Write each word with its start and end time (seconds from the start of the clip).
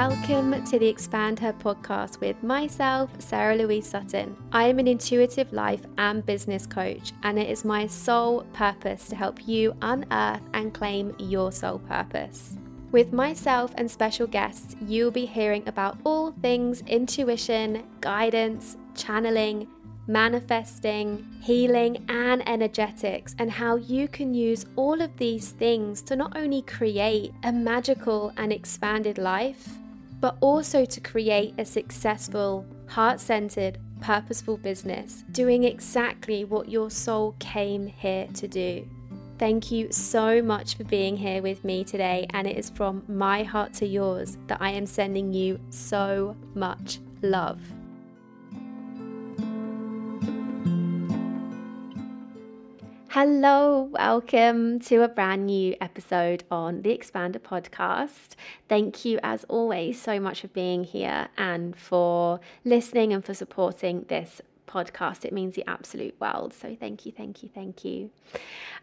Welcome 0.00 0.64
to 0.64 0.78
the 0.78 0.88
Expand 0.88 1.38
Her 1.40 1.52
podcast 1.52 2.20
with 2.20 2.42
myself, 2.42 3.10
Sarah 3.18 3.54
Louise 3.54 3.86
Sutton. 3.86 4.34
I 4.50 4.64
am 4.64 4.78
an 4.78 4.88
intuitive 4.88 5.52
life 5.52 5.84
and 5.98 6.24
business 6.24 6.64
coach, 6.66 7.12
and 7.22 7.38
it 7.38 7.50
is 7.50 7.66
my 7.66 7.86
sole 7.86 8.46
purpose 8.54 9.08
to 9.08 9.14
help 9.14 9.46
you 9.46 9.76
unearth 9.82 10.40
and 10.54 10.72
claim 10.72 11.14
your 11.18 11.52
soul 11.52 11.80
purpose. 11.80 12.56
With 12.92 13.12
myself 13.12 13.74
and 13.76 13.90
special 13.90 14.26
guests, 14.26 14.74
you'll 14.80 15.10
be 15.10 15.26
hearing 15.26 15.68
about 15.68 15.98
all 16.02 16.32
things 16.40 16.80
intuition, 16.86 17.84
guidance, 18.00 18.78
channeling, 18.94 19.68
manifesting, 20.06 21.26
healing, 21.42 22.06
and 22.08 22.42
energetics, 22.48 23.36
and 23.38 23.50
how 23.50 23.76
you 23.76 24.08
can 24.08 24.32
use 24.32 24.64
all 24.76 25.02
of 25.02 25.14
these 25.18 25.50
things 25.50 26.00
to 26.00 26.16
not 26.16 26.34
only 26.38 26.62
create 26.62 27.34
a 27.42 27.52
magical 27.52 28.32
and 28.38 28.50
expanded 28.50 29.18
life, 29.18 29.76
but 30.20 30.36
also 30.40 30.84
to 30.84 31.00
create 31.00 31.54
a 31.58 31.64
successful, 31.64 32.66
heart 32.88 33.20
centered, 33.20 33.78
purposeful 34.00 34.56
business, 34.56 35.24
doing 35.32 35.64
exactly 35.64 36.44
what 36.44 36.68
your 36.68 36.90
soul 36.90 37.34
came 37.38 37.86
here 37.86 38.26
to 38.34 38.48
do. 38.48 38.86
Thank 39.38 39.72
you 39.72 39.90
so 39.90 40.42
much 40.42 40.76
for 40.76 40.84
being 40.84 41.16
here 41.16 41.40
with 41.40 41.64
me 41.64 41.82
today, 41.82 42.26
and 42.30 42.46
it 42.46 42.58
is 42.58 42.68
from 42.68 43.02
my 43.08 43.42
heart 43.42 43.72
to 43.74 43.86
yours 43.86 44.36
that 44.48 44.60
I 44.60 44.70
am 44.70 44.84
sending 44.84 45.32
you 45.32 45.58
so 45.70 46.36
much 46.54 46.98
love. 47.22 47.60
Hello, 53.12 53.88
welcome 53.90 54.78
to 54.78 55.02
a 55.02 55.08
brand 55.08 55.44
new 55.44 55.74
episode 55.80 56.44
on 56.48 56.82
the 56.82 56.92
Expand 56.92 57.34
Her 57.34 57.40
podcast. 57.40 58.36
Thank 58.68 59.04
you, 59.04 59.18
as 59.24 59.42
always, 59.48 60.00
so 60.00 60.20
much 60.20 60.42
for 60.42 60.46
being 60.46 60.84
here 60.84 61.26
and 61.36 61.74
for 61.74 62.38
listening 62.64 63.12
and 63.12 63.24
for 63.24 63.34
supporting 63.34 64.04
this 64.06 64.40
podcast. 64.68 65.24
It 65.24 65.32
means 65.32 65.56
the 65.56 65.68
absolute 65.68 66.14
world. 66.20 66.54
So, 66.54 66.76
thank 66.78 67.04
you, 67.04 67.10
thank 67.10 67.42
you, 67.42 67.48
thank 67.52 67.84
you. 67.84 68.10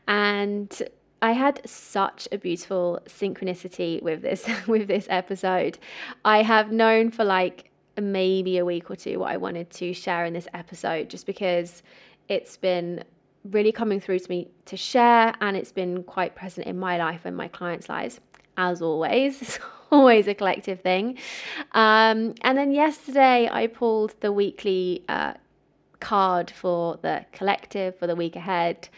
And 0.09 0.77
I 1.21 1.31
had 1.31 1.61
such 1.65 2.27
a 2.29 2.37
beautiful 2.37 2.99
synchronicity 3.05 4.03
with 4.03 4.23
this 4.23 4.45
with 4.67 4.89
this 4.89 5.07
episode. 5.09 5.77
I 6.25 6.43
have 6.43 6.69
known 6.73 7.11
for 7.11 7.23
like 7.23 7.71
maybe 7.95 8.57
a 8.57 8.65
week 8.65 8.91
or 8.91 8.97
two 8.97 9.19
what 9.19 9.31
I 9.31 9.37
wanted 9.37 9.69
to 9.69 9.93
share 9.93 10.25
in 10.25 10.33
this 10.33 10.49
episode 10.53 11.09
just 11.09 11.25
because 11.25 11.81
it's 12.27 12.57
been 12.57 13.05
really 13.51 13.71
coming 13.71 13.99
through 13.99 14.19
to 14.19 14.29
me 14.29 14.49
to 14.65 14.77
share, 14.77 15.33
and 15.41 15.55
it's 15.57 15.71
been 15.71 16.03
quite 16.03 16.35
present 16.35 16.67
in 16.67 16.77
my 16.77 16.97
life 16.97 17.21
and 17.25 17.35
my 17.35 17.47
clients' 17.47 17.89
lives, 17.89 18.19
as 18.57 18.81
always. 18.81 19.59
It's 19.89 19.95
always 19.95 20.27
a 20.27 20.33
collective 20.33 20.81
thing. 20.81 21.17
Um, 21.71 22.35
and 22.41 22.57
then 22.57 22.73
yesterday, 22.73 23.47
I 23.49 23.67
pulled 23.67 24.19
the 24.19 24.33
weekly 24.33 25.05
uh, 25.07 25.35
card 26.01 26.51
for 26.51 26.99
the 27.01 27.25
collective 27.31 27.97
for 27.97 28.05
the 28.05 28.15
week 28.15 28.35
ahead, 28.35 28.89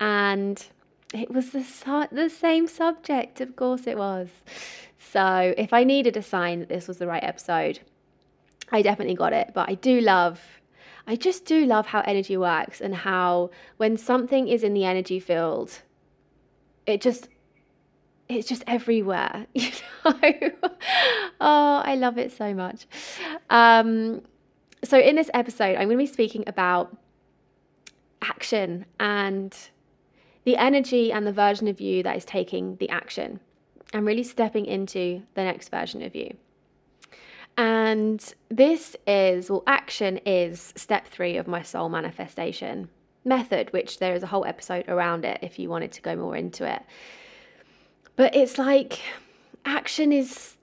and 0.00 0.64
it 1.12 1.30
was 1.30 1.50
the, 1.50 2.08
the 2.10 2.30
same 2.30 2.66
subject, 2.66 3.40
of 3.42 3.54
course 3.54 3.86
it 3.86 3.98
was. 3.98 4.28
So 4.98 5.54
if 5.58 5.72
I 5.72 5.84
needed 5.84 6.16
a 6.16 6.22
sign 6.22 6.60
that 6.60 6.68
this 6.68 6.86
was 6.88 6.98
the 6.98 7.06
right 7.06 7.22
episode, 7.22 7.80
I 8.70 8.82
definitely 8.82 9.16
got 9.16 9.32
it. 9.32 9.50
But 9.54 9.68
I 9.68 9.74
do 9.74 10.00
love 10.00 10.40
I 11.10 11.16
just 11.16 11.44
do 11.44 11.66
love 11.66 11.86
how 11.86 12.02
energy 12.02 12.36
works 12.36 12.80
and 12.80 12.94
how 12.94 13.50
when 13.78 13.96
something 13.96 14.46
is 14.46 14.62
in 14.62 14.74
the 14.74 14.84
energy 14.84 15.18
field, 15.18 15.82
it 16.86 17.00
just 17.00 17.28
it's 18.28 18.46
just 18.46 18.62
everywhere, 18.68 19.44
you 19.54 19.72
know. 20.04 20.22
oh, 21.40 21.82
I 21.84 21.96
love 21.96 22.16
it 22.16 22.30
so 22.30 22.54
much. 22.54 22.86
Um, 23.50 24.22
so 24.84 25.00
in 25.00 25.16
this 25.16 25.28
episode, 25.34 25.74
I'm 25.74 25.88
going 25.88 25.98
to 25.98 26.04
be 26.04 26.06
speaking 26.06 26.44
about 26.46 26.96
action 28.22 28.86
and 29.00 29.52
the 30.44 30.56
energy 30.58 31.10
and 31.10 31.26
the 31.26 31.32
version 31.32 31.66
of 31.66 31.80
you 31.80 32.04
that 32.04 32.16
is 32.16 32.24
taking 32.24 32.76
the 32.76 32.88
action 32.88 33.40
and 33.92 34.06
really 34.06 34.22
stepping 34.22 34.64
into 34.64 35.22
the 35.34 35.42
next 35.42 35.70
version 35.70 36.02
of 36.02 36.14
you. 36.14 36.36
And 37.60 38.24
this 38.48 38.96
is, 39.06 39.50
well, 39.50 39.62
action 39.66 40.16
is 40.24 40.72
step 40.76 41.06
three 41.06 41.36
of 41.36 41.46
my 41.46 41.60
soul 41.60 41.90
manifestation 41.90 42.88
method, 43.26 43.70
which 43.74 43.98
there 43.98 44.14
is 44.14 44.22
a 44.22 44.26
whole 44.26 44.46
episode 44.46 44.88
around 44.88 45.26
it 45.26 45.40
if 45.42 45.58
you 45.58 45.68
wanted 45.68 45.92
to 45.92 46.00
go 46.00 46.16
more 46.16 46.34
into 46.34 46.64
it. 46.64 46.82
But 48.16 48.34
it's 48.34 48.56
like 48.56 49.00
action 49.66 50.10
is 50.10 50.56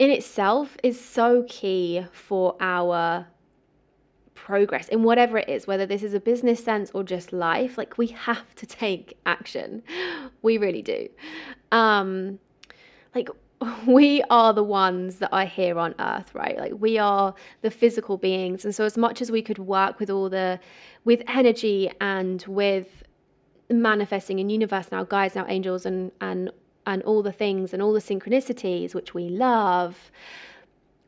in 0.00 0.10
itself 0.10 0.76
is 0.82 1.00
so 1.00 1.44
key 1.48 2.04
for 2.10 2.56
our 2.58 3.28
progress 4.34 4.88
in 4.88 5.04
whatever 5.04 5.38
it 5.38 5.48
is, 5.48 5.68
whether 5.68 5.86
this 5.86 6.02
is 6.02 6.14
a 6.14 6.20
business 6.20 6.64
sense 6.64 6.90
or 6.94 7.04
just 7.04 7.32
life. 7.32 7.78
Like 7.78 7.96
we 7.96 8.08
have 8.08 8.56
to 8.56 8.66
take 8.66 9.16
action. 9.24 9.84
We 10.42 10.58
really 10.58 10.82
do. 10.82 11.08
Um, 11.72 12.38
like 13.14 13.30
we 13.86 14.22
are 14.30 14.52
the 14.52 14.62
ones 14.62 15.16
that 15.16 15.30
are 15.32 15.44
here 15.44 15.78
on 15.78 15.94
earth, 15.98 16.34
right? 16.34 16.56
Like 16.58 16.72
we 16.78 16.98
are 16.98 17.34
the 17.62 17.70
physical 17.70 18.16
beings. 18.16 18.64
And 18.64 18.74
so 18.74 18.84
as 18.84 18.96
much 18.96 19.20
as 19.20 19.30
we 19.30 19.42
could 19.42 19.58
work 19.58 20.00
with 20.00 20.10
all 20.10 20.28
the 20.28 20.60
with 21.04 21.22
energy 21.28 21.90
and 22.00 22.42
with 22.46 23.04
manifesting 23.70 24.38
in 24.38 24.50
universe 24.50 24.88
now 24.92 25.04
guides 25.04 25.34
now 25.34 25.46
angels 25.48 25.86
and 25.86 26.12
and 26.20 26.50
and 26.86 27.02
all 27.04 27.22
the 27.22 27.32
things 27.32 27.72
and 27.72 27.82
all 27.82 27.92
the 27.92 28.00
synchronicities 28.00 28.94
which 28.94 29.14
we 29.14 29.28
love 29.28 30.10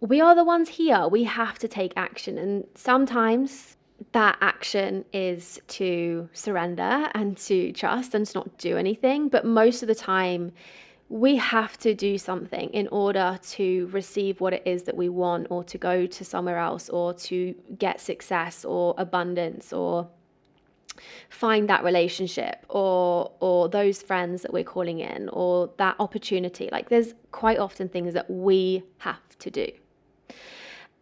we 0.01 0.21
are 0.21 0.35
the 0.35 0.45
ones 0.45 0.71
here 0.71 1.07
we 1.07 1.25
have 1.25 1.59
to 1.59 1.69
take 1.69 1.93
action 1.97 2.39
and 2.39 2.65
sometimes 2.75 3.77
that 4.13 4.37
action 4.41 5.05
is 5.13 5.61
to 5.69 6.29
surrender 6.33 7.09
and 7.15 7.37
to 7.37 7.73
trust 7.73 8.15
and 8.15 8.27
to 8.27 8.39
not 8.39 8.59
do 8.59 8.77
anything 8.77 9.29
but 9.29 9.45
most 9.45 9.83
of 9.83 9.87
the 9.87 9.95
time 9.95 10.53
we 11.09 11.37
have 11.37 11.79
to 11.79 11.95
do 11.95 12.19
something 12.19 12.69
in 12.71 12.89
order 12.89 13.39
to 13.41 13.87
receive 13.93 14.41
what 14.41 14.53
it 14.53 14.63
is 14.67 14.83
that 14.85 14.97
we 14.97 15.09
want 15.09 15.47
or 15.51 15.63
to 15.63 15.79
go 15.79 16.05
to 16.05 16.25
somewhere 16.25 16.59
else 16.59 16.89
or 16.89 17.15
to 17.15 17.55
get 17.79 18.01
success 18.01 18.65
or 18.65 18.95
abundance 18.99 19.73
or 19.73 20.09
find 21.29 21.69
that 21.69 21.85
relationship 21.85 22.65
or 22.69 23.31
or 23.41 23.69
those 23.69 24.03
friends 24.03 24.43
that 24.43 24.53
we're 24.53 24.65
calling 24.65 24.99
in 24.99 25.29
or 25.29 25.71
that 25.77 25.95
opportunity. 26.01 26.69
Like 26.73 26.89
there's 26.89 27.15
quite 27.31 27.59
often 27.59 27.89
things 27.89 28.15
that 28.15 28.29
we 28.29 28.83
have 28.99 29.39
to 29.39 29.51
do. 29.51 29.69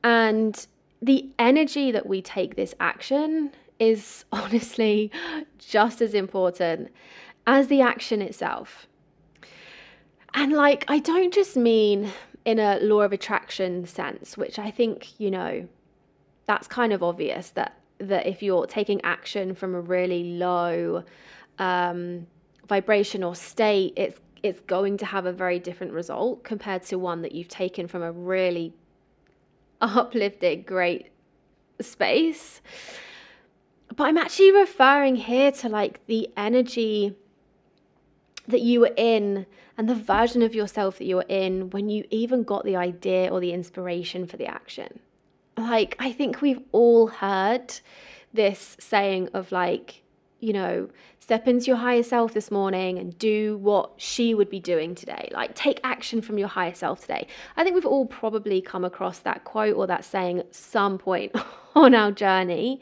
And 0.03 0.67
the 1.01 1.31
energy 1.39 1.91
that 1.93 2.07
we 2.07 2.21
take 2.21 2.57
this 2.57 2.75
action 2.79 3.53
is 3.79 4.25
honestly 4.33 5.11
just 5.59 6.03
as 6.03 6.13
important 6.13 6.91
as 7.47 7.69
the 7.69 7.81
action 7.81 8.21
itself 8.21 8.87
and 10.35 10.53
like, 10.53 10.85
I 10.89 10.99
don't 10.99 11.33
just 11.33 11.57
mean 11.57 12.13
in 12.45 12.59
a 12.59 12.79
law 12.81 13.01
of 13.03 13.13
attraction 13.13 13.87
sense, 13.87 14.37
which 14.37 14.59
I 14.59 14.71
think, 14.71 15.19
you 15.19 15.31
know, 15.31 15.67
that's 16.47 16.67
kind 16.69 16.93
of 16.93 17.03
obvious 17.03 17.51
that 17.51 17.79
that 17.99 18.27
if 18.27 18.43
you're 18.43 18.67
taking 18.67 19.01
action 19.03 19.55
from 19.55 19.75
a 19.75 19.81
really 19.81 20.37
low 20.37 21.05
um, 21.59 22.27
vibration 22.69 23.23
or 23.23 23.35
state, 23.35 23.95
it's 23.97 24.21
it's 24.43 24.61
going 24.61 24.99
to 24.99 25.07
have 25.07 25.25
a 25.25 25.33
very 25.33 25.59
different 25.59 25.93
result 25.93 26.45
compared 26.45 26.83
to 26.83 26.99
one 26.99 27.23
that 27.23 27.33
you've 27.33 27.49
taken 27.49 27.89
from 27.89 28.03
a 28.03 28.13
really 28.13 28.75
uplifted, 29.81 30.67
great 30.67 31.11
space. 31.81 32.61
But 33.97 34.05
I'm 34.05 34.19
actually 34.19 34.53
referring 34.53 35.17
here 35.17 35.51
to 35.53 35.69
like 35.69 36.05
the 36.07 36.29
energy 36.37 37.17
that 38.49 38.61
you 38.61 38.81
were 38.81 38.93
in 38.97 39.47
and 39.77 39.89
the 39.89 39.95
version 39.95 40.43
of 40.43 40.55
yourself 40.55 40.99
that 40.99 41.05
you 41.05 41.17
were 41.17 41.27
in 41.29 41.71
when 41.71 41.89
you 41.89 42.05
even 42.11 42.45
got 42.45 42.65
the 42.65 42.77
idea 42.77 43.33
or 43.33 43.41
the 43.41 43.53
inspiration 43.53 44.27
for 44.27 44.37
the 44.37 44.47
action. 44.47 45.01
Like, 45.57 45.97
I 45.99 46.13
think 46.13 46.41
we've 46.41 46.63
all 46.73 47.09
heard 47.09 47.75
this 48.33 48.77
saying 48.81 49.31
of 49.35 49.53
like, 49.53 50.03
you 50.41 50.53
know, 50.53 50.89
step 51.21 51.49
into 51.49 51.67
your 51.67 51.77
higher 51.77 52.03
self 52.03 52.35
this 52.35 52.51
morning 52.51 52.99
and 52.99 53.19
do 53.19 53.57
what 53.59 53.93
she 53.97 54.35
would 54.35 54.51
be 54.51 54.61
doing 54.61 54.95
today. 54.95 55.29
Like, 55.33 55.55
take 55.55 55.81
action 55.83 56.21
from 56.21 56.39
your 56.39 56.49
higher 56.49 56.75
self 56.75 57.01
today. 57.01 57.27
I 57.57 57.65
think 57.65 57.75
we've 57.75 57.87
all 57.87 58.07
probably 58.07 58.61
come 58.61 58.85
across 58.85 59.21
that 59.21 59.45
quote 59.45 59.77
or 59.77 59.87
that 59.87 60.05
saying 60.05 60.41
at 60.41 60.55
some 60.55 60.99
point 60.99 61.35
on 61.75 61.95
our 61.95 62.13
journey. 62.13 62.81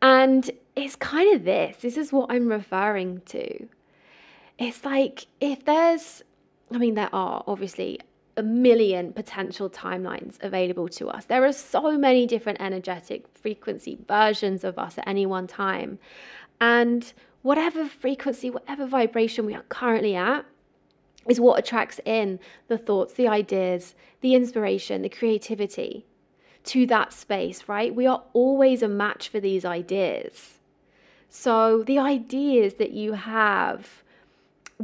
And 0.00 0.50
it's 0.74 0.96
kind 0.96 1.34
of 1.36 1.44
this 1.44 1.76
this 1.82 1.96
is 1.96 2.12
what 2.12 2.30
I'm 2.30 2.48
referring 2.48 3.20
to 3.26 3.68
it's 4.62 4.84
like 4.84 5.26
if 5.40 5.64
there's, 5.64 6.22
I 6.72 6.78
mean, 6.78 6.94
there 6.94 7.12
are 7.12 7.42
obviously 7.46 8.00
a 8.36 8.42
million 8.42 9.12
potential 9.12 9.68
timelines 9.68 10.42
available 10.42 10.88
to 10.88 11.08
us. 11.08 11.26
There 11.26 11.44
are 11.44 11.52
so 11.52 11.98
many 11.98 12.26
different 12.26 12.60
energetic 12.60 13.26
frequency 13.36 13.98
versions 14.08 14.64
of 14.64 14.78
us 14.78 14.98
at 14.98 15.06
any 15.06 15.26
one 15.26 15.46
time. 15.46 15.98
And 16.60 17.12
whatever 17.42 17.88
frequency, 17.88 18.50
whatever 18.50 18.86
vibration 18.86 19.44
we 19.44 19.54
are 19.54 19.64
currently 19.68 20.14
at, 20.14 20.46
is 21.28 21.40
what 21.40 21.58
attracts 21.58 22.00
in 22.04 22.40
the 22.68 22.78
thoughts, 22.78 23.14
the 23.14 23.28
ideas, 23.28 23.94
the 24.22 24.34
inspiration, 24.34 25.02
the 25.02 25.08
creativity 25.08 26.06
to 26.64 26.86
that 26.86 27.12
space, 27.12 27.68
right? 27.68 27.94
We 27.94 28.06
are 28.06 28.22
always 28.32 28.82
a 28.82 28.88
match 28.88 29.28
for 29.28 29.40
these 29.40 29.64
ideas. 29.64 30.58
So, 31.28 31.82
the 31.82 31.98
ideas 31.98 32.74
that 32.74 32.92
you 32.92 33.14
have 33.14 34.02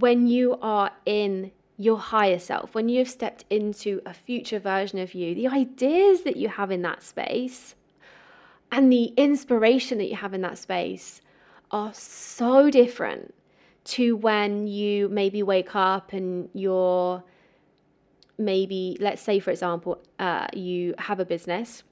when 0.01 0.27
you 0.27 0.59
are 0.61 0.91
in 1.07 1.51
your 1.77 1.99
higher 1.99 2.39
self, 2.39 2.75
when 2.75 2.89
you 2.89 2.99
have 2.99 3.09
stepped 3.09 3.45
into 3.51 4.01
a 4.05 4.13
future 4.13 4.59
version 4.59 4.99
of 4.99 5.15
you, 5.15 5.35
the 5.35 5.47
ideas 5.47 6.23
that 6.23 6.37
you 6.37 6.49
have 6.49 6.71
in 6.71 6.83
that 6.83 7.03
space 7.03 7.75
and 8.73 8.93
the 8.93 9.05
inspiration 9.17 9.99
that 9.99 10.09
you 10.09 10.17
have 10.17 10.35
in 10.35 10.41
that 10.43 10.59
space 10.59 11.21
are 11.71 11.93
so 11.95 12.71
different 12.71 13.35
to 13.85 14.17
when 14.17 14.67
you 14.67 15.09
maybe 15.09 15.43
wake 15.43 15.75
up 15.75 16.13
and 16.13 16.49
you're 16.53 17.23
maybe, 18.37 18.97
let's 19.01 19.23
say, 19.23 19.41
for 19.41 19.51
example, 19.51 19.99
uh, 20.19 20.47
you 20.53 20.95
have 20.99 21.21
a 21.21 21.25
business 21.25 21.83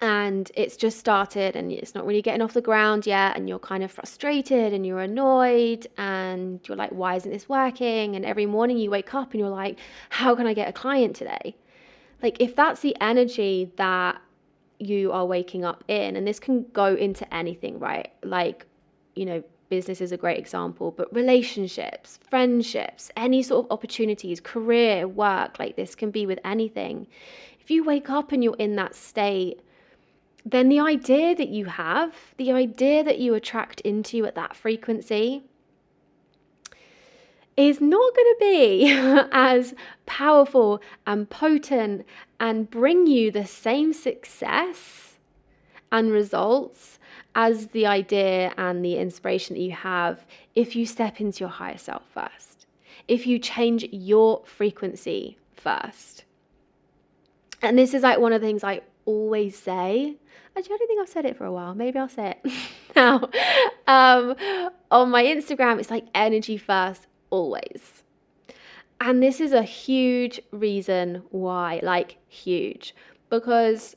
and 0.00 0.50
it's 0.54 0.76
just 0.76 0.98
started 0.98 1.56
and 1.56 1.72
it's 1.72 1.94
not 1.94 2.06
really 2.06 2.22
getting 2.22 2.40
off 2.40 2.52
the 2.52 2.60
ground 2.60 3.06
yet 3.06 3.36
and 3.36 3.48
you're 3.48 3.58
kind 3.58 3.82
of 3.82 3.90
frustrated 3.90 4.72
and 4.72 4.86
you're 4.86 5.00
annoyed 5.00 5.86
and 5.96 6.60
you're 6.68 6.76
like 6.76 6.90
why 6.90 7.16
isn't 7.16 7.30
this 7.30 7.48
working? 7.48 8.14
And 8.14 8.24
every 8.24 8.46
morning 8.46 8.78
you 8.78 8.90
wake 8.90 9.14
up 9.14 9.32
and 9.32 9.40
you're 9.40 9.48
like 9.48 9.78
how 10.10 10.34
can 10.34 10.46
i 10.46 10.54
get 10.54 10.68
a 10.68 10.72
client 10.72 11.16
today? 11.16 11.56
Like 12.22 12.40
if 12.40 12.54
that's 12.54 12.80
the 12.80 12.96
energy 13.00 13.72
that 13.76 14.20
you 14.78 15.10
are 15.10 15.26
waking 15.26 15.64
up 15.64 15.82
in 15.88 16.14
and 16.14 16.26
this 16.26 16.38
can 16.38 16.64
go 16.72 16.94
into 16.94 17.32
anything 17.34 17.78
right? 17.80 18.12
Like 18.22 18.66
you 19.16 19.24
know 19.24 19.42
business 19.68 20.00
is 20.00 20.12
a 20.12 20.16
great 20.16 20.38
example 20.38 20.90
but 20.92 21.14
relationships 21.14 22.18
friendships 22.30 23.10
any 23.18 23.42
sort 23.42 23.66
of 23.66 23.70
opportunities 23.70 24.40
career 24.40 25.06
work 25.06 25.58
like 25.58 25.76
this 25.76 25.96
can 25.96 26.12
be 26.12 26.24
with 26.24 26.38
anything. 26.44 27.08
If 27.60 27.68
you 27.68 27.82
wake 27.82 28.08
up 28.08 28.30
and 28.30 28.44
you're 28.44 28.56
in 28.56 28.76
that 28.76 28.94
state 28.94 29.60
then 30.44 30.68
the 30.68 30.80
idea 30.80 31.34
that 31.34 31.48
you 31.48 31.66
have, 31.66 32.14
the 32.36 32.52
idea 32.52 33.04
that 33.04 33.18
you 33.18 33.34
attract 33.34 33.80
into 33.82 34.24
at 34.24 34.34
that 34.34 34.56
frequency, 34.56 35.42
is 37.56 37.80
not 37.80 38.14
going 38.14 38.34
to 38.34 38.36
be 38.38 38.86
as 39.32 39.74
powerful 40.06 40.80
and 41.06 41.28
potent 41.28 42.06
and 42.38 42.70
bring 42.70 43.06
you 43.06 43.30
the 43.30 43.46
same 43.46 43.92
success 43.92 45.18
and 45.90 46.12
results 46.12 46.98
as 47.34 47.68
the 47.68 47.84
idea 47.84 48.52
and 48.56 48.84
the 48.84 48.96
inspiration 48.96 49.56
that 49.56 49.62
you 49.62 49.72
have 49.72 50.24
if 50.54 50.76
you 50.76 50.86
step 50.86 51.20
into 51.20 51.40
your 51.40 51.48
higher 51.48 51.78
self 51.78 52.02
first, 52.12 52.66
if 53.08 53.26
you 53.26 53.38
change 53.38 53.84
your 53.90 54.42
frequency 54.44 55.36
first. 55.56 56.24
And 57.60 57.76
this 57.76 57.92
is 57.92 58.02
like 58.02 58.20
one 58.20 58.32
of 58.32 58.40
the 58.40 58.46
things 58.46 58.62
I 58.62 58.82
always 59.04 59.58
say 59.58 60.16
Actually, 60.56 60.74
I 60.74 60.78
don't 60.78 60.88
think 60.88 61.00
I've 61.00 61.08
said 61.08 61.24
it 61.24 61.36
for 61.36 61.44
a 61.44 61.52
while. 61.52 61.74
Maybe 61.74 61.98
I'll 61.98 62.08
say 62.08 62.34
it 62.42 62.52
now. 62.96 63.28
Um, 63.86 64.34
on 64.90 65.10
my 65.10 65.24
Instagram, 65.24 65.78
it's 65.78 65.90
like 65.90 66.06
energy 66.14 66.56
first, 66.56 67.06
always. 67.30 68.02
And 69.00 69.22
this 69.22 69.40
is 69.40 69.52
a 69.52 69.62
huge 69.62 70.40
reason 70.50 71.22
why, 71.30 71.80
like, 71.82 72.16
huge. 72.26 72.94
Because 73.30 73.94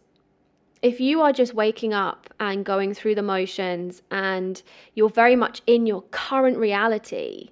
if 0.82 1.00
you 1.00 1.22
are 1.22 1.34
just 1.34 1.54
waking 1.54 1.94
up 1.94 2.34
and 2.40 2.66
going 2.66 2.94
through 2.94 3.16
the 3.16 3.22
motions 3.22 4.02
and 4.12 4.62
you're 4.94 5.10
very 5.10 5.36
much 5.36 5.62
in 5.66 5.86
your 5.86 6.04
current 6.12 6.58
reality, 6.58 7.50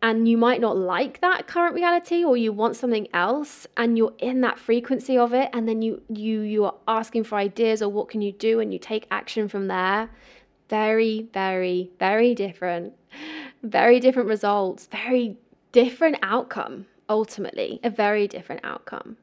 and 0.00 0.28
you 0.28 0.36
might 0.36 0.60
not 0.60 0.76
like 0.76 1.20
that 1.20 1.46
current 1.46 1.74
reality 1.74 2.24
or 2.24 2.36
you 2.36 2.52
want 2.52 2.76
something 2.76 3.08
else 3.12 3.66
and 3.76 3.98
you're 3.98 4.14
in 4.18 4.40
that 4.42 4.58
frequency 4.58 5.18
of 5.18 5.34
it 5.34 5.50
and 5.52 5.68
then 5.68 5.82
you 5.82 6.00
you 6.08 6.40
you 6.40 6.64
are 6.64 6.74
asking 6.86 7.24
for 7.24 7.36
ideas 7.36 7.82
or 7.82 7.88
what 7.88 8.08
can 8.08 8.22
you 8.22 8.32
do 8.32 8.60
and 8.60 8.72
you 8.72 8.78
take 8.78 9.06
action 9.10 9.48
from 9.48 9.66
there. 9.66 10.08
Very 10.68 11.28
very 11.32 11.90
very 11.98 12.34
different. 12.34 12.92
Very 13.62 13.98
different 13.98 14.28
results. 14.28 14.86
Very 14.86 15.36
different 15.72 16.16
outcome 16.22 16.86
ultimately. 17.08 17.80
A 17.82 17.90
very 17.90 18.28
different 18.28 18.64
outcome. 18.64 19.16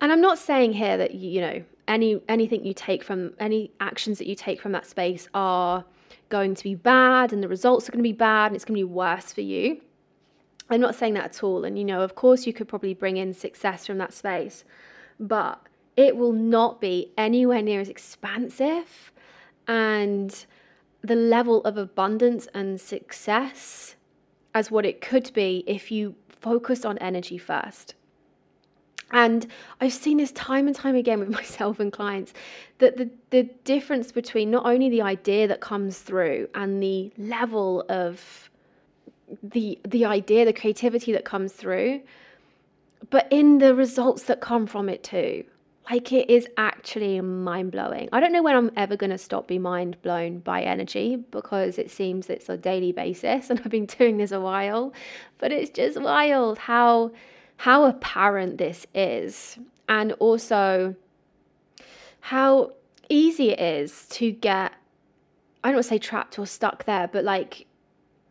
And 0.00 0.12
i'm 0.12 0.20
not 0.20 0.38
saying 0.38 0.74
here 0.74 0.98
that 0.98 1.14
you 1.14 1.40
know 1.40 1.62
any 1.88 2.20
anything 2.28 2.66
you 2.66 2.74
take 2.74 3.02
from 3.02 3.32
any 3.38 3.70
actions 3.80 4.18
that 4.18 4.26
you 4.26 4.34
take 4.34 4.60
from 4.60 4.72
that 4.72 4.84
space 4.84 5.26
are 5.32 5.84
going 6.28 6.54
to 6.54 6.64
be 6.64 6.74
bad 6.74 7.32
and 7.32 7.42
the 7.42 7.48
results 7.48 7.88
are 7.88 7.92
going 7.92 8.02
to 8.02 8.08
be 8.08 8.12
bad 8.12 8.46
and 8.46 8.56
it's 8.56 8.64
going 8.64 8.74
to 8.74 8.86
be 8.86 8.92
worse 8.92 9.32
for 9.32 9.42
you. 9.42 9.80
I'm 10.68 10.80
not 10.80 10.94
saying 10.94 11.14
that 11.14 11.24
at 11.24 11.42
all. 11.42 11.64
And, 11.64 11.78
you 11.78 11.84
know, 11.84 12.02
of 12.02 12.14
course, 12.14 12.46
you 12.46 12.52
could 12.52 12.68
probably 12.68 12.94
bring 12.94 13.16
in 13.16 13.32
success 13.32 13.86
from 13.86 13.98
that 13.98 14.12
space, 14.12 14.64
but 15.20 15.60
it 15.96 16.16
will 16.16 16.32
not 16.32 16.80
be 16.80 17.12
anywhere 17.16 17.62
near 17.62 17.80
as 17.80 17.88
expansive 17.88 19.12
and 19.68 20.46
the 21.02 21.14
level 21.14 21.62
of 21.62 21.76
abundance 21.76 22.48
and 22.52 22.80
success 22.80 23.94
as 24.54 24.70
what 24.70 24.84
it 24.84 25.00
could 25.00 25.32
be 25.34 25.62
if 25.66 25.90
you 25.90 26.14
focused 26.28 26.84
on 26.84 26.98
energy 26.98 27.38
first. 27.38 27.94
And 29.12 29.46
I've 29.80 29.92
seen 29.92 30.16
this 30.16 30.32
time 30.32 30.66
and 30.66 30.74
time 30.74 30.96
again 30.96 31.20
with 31.20 31.28
myself 31.40 31.78
and 31.78 31.92
clients 31.92 32.32
that 32.78 32.96
the, 32.96 33.08
the 33.30 33.44
difference 33.64 34.10
between 34.10 34.50
not 34.50 34.66
only 34.66 34.90
the 34.90 35.02
idea 35.02 35.46
that 35.48 35.60
comes 35.60 35.98
through 35.98 36.48
and 36.54 36.82
the 36.82 37.12
level 37.16 37.84
of 37.88 38.50
the 39.42 39.78
the 39.86 40.04
idea, 40.04 40.44
the 40.44 40.52
creativity 40.52 41.12
that 41.12 41.24
comes 41.24 41.52
through, 41.52 42.02
but 43.10 43.26
in 43.30 43.58
the 43.58 43.74
results 43.74 44.24
that 44.24 44.40
come 44.40 44.66
from 44.66 44.88
it 44.88 45.02
too. 45.02 45.44
Like 45.90 46.12
it 46.12 46.28
is 46.28 46.48
actually 46.56 47.20
mind 47.20 47.70
blowing. 47.70 48.08
I 48.12 48.18
don't 48.18 48.32
know 48.32 48.42
when 48.42 48.56
I'm 48.56 48.72
ever 48.76 48.96
going 48.96 49.10
to 49.10 49.18
stop 49.18 49.46
being 49.46 49.62
mind 49.62 50.02
blown 50.02 50.40
by 50.40 50.62
energy 50.62 51.14
because 51.30 51.78
it 51.78 51.92
seems 51.92 52.28
it's 52.28 52.48
a 52.48 52.56
daily 52.56 52.90
basis 52.90 53.50
and 53.50 53.60
I've 53.60 53.70
been 53.70 53.86
doing 53.86 54.16
this 54.16 54.32
a 54.32 54.40
while, 54.40 54.92
but 55.38 55.52
it's 55.52 55.70
just 55.70 56.00
wild 56.00 56.58
how 56.58 57.12
how 57.58 57.84
apparent 57.84 58.58
this 58.58 58.86
is 58.94 59.58
and 59.88 60.12
also 60.14 60.94
how 62.20 62.72
easy 63.08 63.50
it 63.50 63.60
is 63.60 64.06
to 64.08 64.32
get 64.32 64.72
I 65.62 65.68
don't 65.68 65.76
want 65.76 65.84
to 65.84 65.88
say 65.88 65.98
trapped 65.98 66.38
or 66.38 66.46
stuck 66.46 66.84
there, 66.84 67.08
but 67.08 67.24
like 67.24 67.65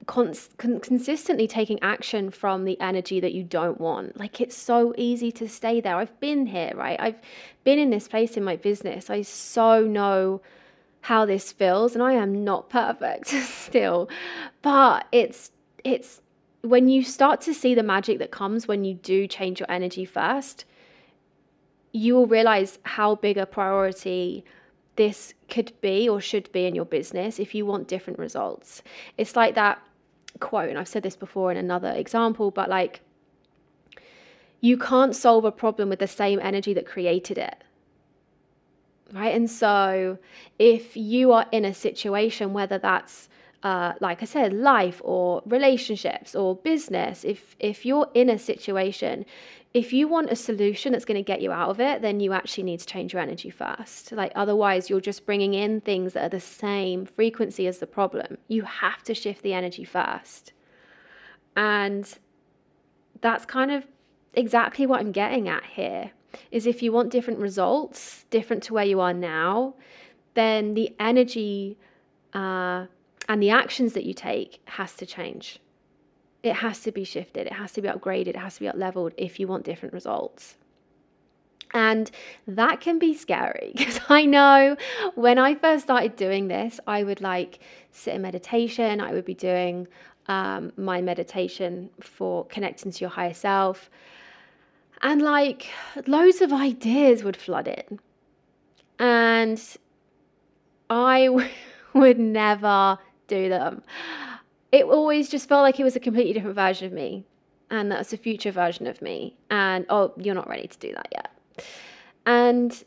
con- 0.05 0.35
consistently 0.57 1.47
taking 1.47 1.79
action 1.81 2.29
from 2.29 2.65
the 2.65 2.79
energy 2.79 3.19
that 3.19 3.33
you 3.33 3.43
don't 3.43 3.79
want. 3.79 4.17
Like 4.17 4.39
it's 4.41 4.55
so 4.55 4.93
easy 4.97 5.31
to 5.33 5.47
stay 5.47 5.81
there. 5.81 5.97
I've 5.97 6.19
been 6.19 6.45
here, 6.47 6.71
right? 6.75 6.99
I've 6.99 7.19
been 7.63 7.79
in 7.79 7.89
this 7.89 8.07
place 8.07 8.37
in 8.37 8.43
my 8.43 8.55
business. 8.55 9.09
I 9.09 9.21
so 9.21 9.81
know 9.81 10.41
how 11.01 11.25
this 11.25 11.51
feels 11.51 11.93
and 11.93 12.03
I 12.03 12.13
am 12.13 12.43
not 12.43 12.69
perfect 12.81 13.27
still. 13.27 14.09
But 14.61 15.07
it's 15.11 15.51
it's 15.83 16.21
when 16.61 16.89
you 16.89 17.03
start 17.03 17.41
to 17.41 17.53
see 17.53 17.75
the 17.75 17.83
magic 17.83 18.19
that 18.19 18.31
comes 18.31 18.67
when 18.67 18.83
you 18.83 18.95
do 18.95 19.27
change 19.27 19.59
your 19.59 19.69
energy 19.69 20.03
first, 20.03 20.65
you 21.91 22.15
will 22.15 22.27
realize 22.27 22.79
how 22.83 23.15
big 23.15 23.37
a 23.37 23.45
priority 23.45 24.43
this 24.95 25.33
could 25.49 25.71
be 25.81 26.09
or 26.09 26.19
should 26.19 26.51
be 26.51 26.65
in 26.65 26.73
your 26.73 26.85
business 26.85 27.39
if 27.39 27.53
you 27.53 27.65
want 27.65 27.87
different 27.87 28.17
results. 28.17 28.81
It's 29.17 29.35
like 29.35 29.55
that 29.55 29.79
quote, 30.39 30.69
and 30.69 30.77
I've 30.77 30.87
said 30.87 31.03
this 31.03 31.15
before 31.15 31.51
in 31.51 31.57
another 31.57 31.91
example, 31.91 32.51
but 32.51 32.69
like, 32.69 33.01
you 34.61 34.77
can't 34.77 35.15
solve 35.15 35.45
a 35.45 35.51
problem 35.51 35.89
with 35.89 35.99
the 35.99 36.07
same 36.07 36.39
energy 36.41 36.73
that 36.73 36.85
created 36.85 37.37
it. 37.37 37.63
Right. 39.13 39.35
And 39.35 39.49
so, 39.49 40.17
if 40.57 40.97
you 40.97 41.31
are 41.31 41.45
in 41.51 41.63
a 41.63 41.73
situation, 41.73 42.53
whether 42.53 42.79
that's 42.79 43.29
uh, 43.65 43.93
like 43.99 44.21
I 44.21 44.25
said, 44.25 44.53
life 44.53 45.01
or 45.03 45.41
relationships 45.47 46.35
or 46.35 46.55
business, 46.55 47.23
if 47.23 47.55
if 47.59 47.83
you're 47.83 48.07
in 48.13 48.29
a 48.29 48.37
situation, 48.37 49.25
if 49.75 49.91
you 49.91 50.07
want 50.07 50.31
a 50.31 50.37
solution 50.37 50.93
that's 50.93 51.03
going 51.03 51.17
to 51.17 51.21
get 51.21 51.41
you 51.41 51.51
out 51.51 51.69
of 51.69 51.81
it, 51.81 52.01
then 52.01 52.21
you 52.21 52.31
actually 52.31 52.63
need 52.63 52.79
to 52.79 52.85
change 52.85 53.11
your 53.11 53.21
energy 53.21 53.49
first. 53.49 54.13
Like 54.13 54.31
otherwise, 54.33 54.89
you're 54.89 55.01
just 55.01 55.25
bringing 55.25 55.53
in 55.53 55.81
things 55.81 56.13
that 56.13 56.23
are 56.23 56.29
the 56.29 56.39
same 56.39 57.05
frequency 57.05 57.67
as 57.67 57.79
the 57.79 57.85
problem. 57.85 58.37
You 58.47 58.61
have 58.63 59.03
to 59.03 59.13
shift 59.13 59.43
the 59.43 59.53
energy 59.53 59.83
first, 59.83 60.53
and 61.57 62.07
that's 63.19 63.45
kind 63.45 63.69
of 63.69 63.85
exactly 64.33 64.85
what 64.85 65.01
I'm 65.01 65.11
getting 65.11 65.49
at 65.49 65.65
here. 65.65 66.11
Is 66.51 66.65
if 66.65 66.81
you 66.81 66.93
want 66.93 67.11
different 67.11 67.39
results, 67.39 68.23
different 68.29 68.63
to 68.63 68.73
where 68.73 68.85
you 68.85 69.01
are 69.01 69.13
now, 69.13 69.75
then 70.35 70.73
the 70.73 70.95
energy. 71.01 71.77
Uh, 72.33 72.85
and 73.27 73.41
the 73.41 73.49
actions 73.49 73.93
that 73.93 74.03
you 74.03 74.13
take 74.13 74.61
has 74.65 74.93
to 74.95 75.05
change. 75.05 75.59
It 76.45 76.55
has 76.55 76.81
to 76.81 76.91
be 76.91 77.03
shifted, 77.03 77.47
it 77.47 77.53
has 77.53 77.71
to 77.73 77.81
be 77.81 77.87
upgraded, 77.87 78.27
it 78.27 78.35
has 78.37 78.55
to 78.55 78.59
be 78.61 78.67
up 78.67 78.75
leveled 78.75 79.13
if 79.17 79.39
you 79.39 79.47
want 79.47 79.63
different 79.63 79.93
results. 79.93 80.57
And 81.73 82.09
that 82.47 82.79
can 82.79 82.99
be 82.99 83.13
scary 83.13 83.73
because 83.77 83.99
I 84.07 84.25
know 84.25 84.77
when 85.15 85.37
I 85.37 85.55
first 85.55 85.83
started 85.83 86.15
doing 86.15 86.47
this, 86.47 86.79
I 86.87 87.03
would 87.03 87.21
like 87.21 87.59
sit 87.91 88.13
in 88.13 88.21
meditation, 88.21 89.01
I 89.01 89.11
would 89.11 89.25
be 89.25 89.33
doing 89.33 89.87
um, 90.27 90.71
my 90.77 91.01
meditation 91.01 91.89
for 91.99 92.45
connecting 92.45 92.91
to 92.91 92.99
your 93.01 93.09
higher 93.09 93.33
self. 93.33 93.89
And 95.01 95.21
like 95.21 95.67
loads 96.07 96.41
of 96.41 96.53
ideas 96.53 97.23
would 97.23 97.37
flood 97.37 97.67
in. 97.67 97.99
And 98.97 99.61
I 100.89 101.25
w- 101.25 101.49
would 101.93 102.19
never 102.19 102.97
do 103.27 103.49
them. 103.49 103.83
It 104.75 104.83
always 104.83 105.29
just 105.29 105.47
felt 105.47 105.61
like 105.61 105.79
it 105.79 105.85
was 105.85 105.95
a 105.95 106.01
completely 106.01 106.33
different 106.33 106.57
version 106.57 106.85
of 106.85 106.91
me. 106.91 107.23
And 107.71 107.89
that's 107.89 108.11
a 108.11 108.17
future 108.17 108.51
version 108.51 108.87
of 108.87 109.01
me. 109.01 109.37
And 109.49 109.85
oh, 109.87 110.13
you're 110.17 110.35
not 110.35 110.49
ready 110.49 110.67
to 110.67 110.77
do 110.77 110.91
that 110.93 111.07
yet. 111.13 111.31
And 112.25 112.83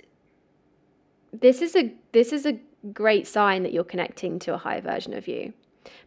this 1.32 1.62
is 1.62 1.74
a 1.74 1.90
this 2.12 2.30
is 2.34 2.44
a 2.44 2.60
great 2.92 3.26
sign 3.26 3.62
that 3.62 3.72
you're 3.72 3.84
connecting 3.84 4.38
to 4.40 4.52
a 4.52 4.58
higher 4.58 4.82
version 4.82 5.14
of 5.14 5.26
you. 5.26 5.54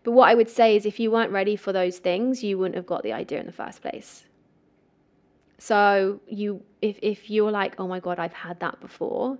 But 0.03 0.11
what 0.11 0.29
I 0.29 0.35
would 0.35 0.49
say 0.49 0.75
is 0.75 0.85
if 0.85 0.99
you 0.99 1.09
weren't 1.09 1.31
ready 1.31 1.55
for 1.55 1.73
those 1.73 1.97
things, 1.97 2.43
you 2.43 2.59
wouldn't 2.59 2.75
have 2.75 2.85
got 2.85 3.01
the 3.01 3.13
idea 3.13 3.39
in 3.39 3.47
the 3.47 3.51
first 3.51 3.81
place. 3.81 4.25
So 5.57 6.19
you 6.27 6.61
if 6.83 6.99
if 7.01 7.27
you're 7.31 7.51
like, 7.51 7.79
"Oh 7.79 7.87
my 7.87 7.99
god, 7.99 8.19
I've 8.19 8.33
had 8.33 8.59
that 8.59 8.79
before." 8.79 9.39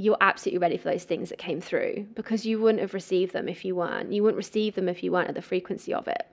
You're 0.00 0.16
absolutely 0.20 0.58
ready 0.58 0.76
for 0.78 0.90
those 0.90 1.04
things 1.04 1.28
that 1.28 1.38
came 1.38 1.60
through 1.60 2.06
because 2.14 2.46
you 2.46 2.60
wouldn't 2.60 2.80
have 2.80 2.94
received 2.94 3.32
them 3.32 3.48
if 3.48 3.64
you 3.64 3.76
weren't. 3.76 4.12
You 4.12 4.22
wouldn't 4.22 4.38
receive 4.38 4.74
them 4.74 4.88
if 4.88 5.02
you 5.02 5.12
weren't 5.12 5.28
at 5.28 5.34
the 5.34 5.42
frequency 5.42 5.92
of 5.92 6.08
it. 6.08 6.26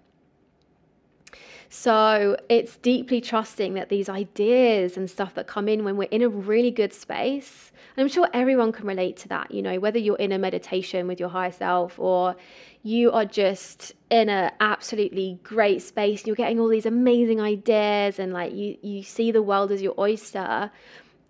So 1.70 2.38
it's 2.48 2.78
deeply 2.78 3.20
trusting 3.20 3.74
that 3.74 3.90
these 3.90 4.08
ideas 4.08 4.96
and 4.96 5.10
stuff 5.10 5.34
that 5.34 5.48
come 5.48 5.68
in 5.68 5.84
when 5.84 5.98
we're 5.98 6.08
in 6.10 6.22
a 6.22 6.30
really 6.30 6.72
good 6.72 6.94
space, 6.94 7.72
and 7.96 8.04
I'm 8.04 8.10
sure 8.10 8.30
everyone 8.34 8.72
can 8.72 8.88
relate 8.88 9.18
to 9.18 9.28
that, 9.30 9.52
you 9.52 9.62
know, 9.62 9.80
whether 9.80 10.00
you're 10.00 10.18
in 10.18 10.32
a 10.32 10.38
meditation 10.38 11.08
with 11.08 11.20
your 11.20 11.30
higher 11.30 11.52
self 11.52 12.00
or 12.00 12.36
you 12.84 13.12
are 13.12 13.26
just 13.26 13.94
in 14.10 14.30
an 14.30 14.52
absolutely 14.62 15.40
great 15.44 15.82
space, 15.82 16.26
you're 16.26 16.38
getting 16.38 16.60
all 16.60 16.70
these 16.70 16.86
amazing 16.86 17.42
ideas 17.42 18.18
and 18.18 18.32
like 18.32 18.54
you, 18.54 18.78
you 18.82 19.04
see 19.04 19.32
the 19.32 19.44
world 19.44 19.72
as 19.72 19.82
your 19.82 19.96
oyster. 20.00 20.72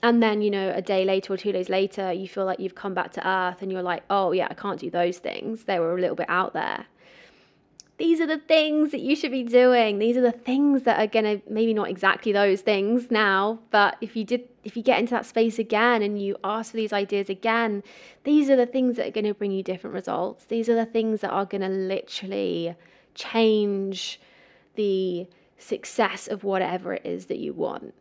And 0.03 0.21
then, 0.21 0.41
you 0.41 0.51
know, 0.51 0.71
a 0.75 0.81
day 0.81 1.05
later 1.05 1.33
or 1.33 1.37
two 1.37 1.51
days 1.51 1.69
later, 1.69 2.13
you 2.13 2.27
feel 2.27 2.45
like 2.45 2.59
you've 2.59 2.75
come 2.75 2.93
back 2.93 3.11
to 3.13 3.27
earth 3.27 3.61
and 3.61 3.71
you're 3.71 3.81
like, 3.81 4.03
oh, 4.09 4.31
yeah, 4.31 4.47
I 4.49 4.53
can't 4.53 4.79
do 4.79 4.91
those 4.91 5.17
things. 5.17 5.63
They 5.63 5.79
were 5.79 5.97
a 5.97 5.99
little 5.99 6.15
bit 6.15 6.29
out 6.29 6.53
there 6.53 6.85
these 7.97 8.21
are 8.21 8.27
the 8.27 8.37
things 8.37 8.91
that 8.91 9.01
you 9.01 9.15
should 9.15 9.31
be 9.31 9.43
doing. 9.43 9.97
These 9.97 10.17
are 10.17 10.21
the 10.21 10.31
things 10.31 10.83
that 10.83 10.99
are 10.99 11.07
going 11.07 11.25
to 11.25 11.51
maybe 11.51 11.73
not 11.73 11.89
exactly 11.89 12.31
those 12.31 12.61
things 12.61 13.09
now, 13.09 13.59
but 13.71 13.97
if 14.01 14.15
you 14.15 14.23
did 14.23 14.47
if 14.63 14.77
you 14.77 14.83
get 14.83 14.99
into 14.99 15.11
that 15.11 15.25
space 15.25 15.57
again 15.57 16.03
and 16.03 16.21
you 16.21 16.35
ask 16.43 16.71
for 16.71 16.77
these 16.77 16.93
ideas 16.93 17.29
again, 17.29 17.83
these 18.23 18.49
are 18.49 18.55
the 18.55 18.65
things 18.65 18.97
that 18.97 19.07
are 19.07 19.11
going 19.11 19.25
to 19.25 19.33
bring 19.33 19.51
you 19.51 19.63
different 19.63 19.95
results. 19.95 20.45
These 20.45 20.69
are 20.69 20.75
the 20.75 20.85
things 20.85 21.21
that 21.21 21.31
are 21.31 21.45
going 21.45 21.61
to 21.61 21.69
literally 21.69 22.75
change 23.15 24.19
the 24.75 25.27
success 25.57 26.27
of 26.27 26.43
whatever 26.43 26.93
it 26.93 27.05
is 27.05 27.27
that 27.27 27.37
you 27.37 27.53
want. 27.53 27.95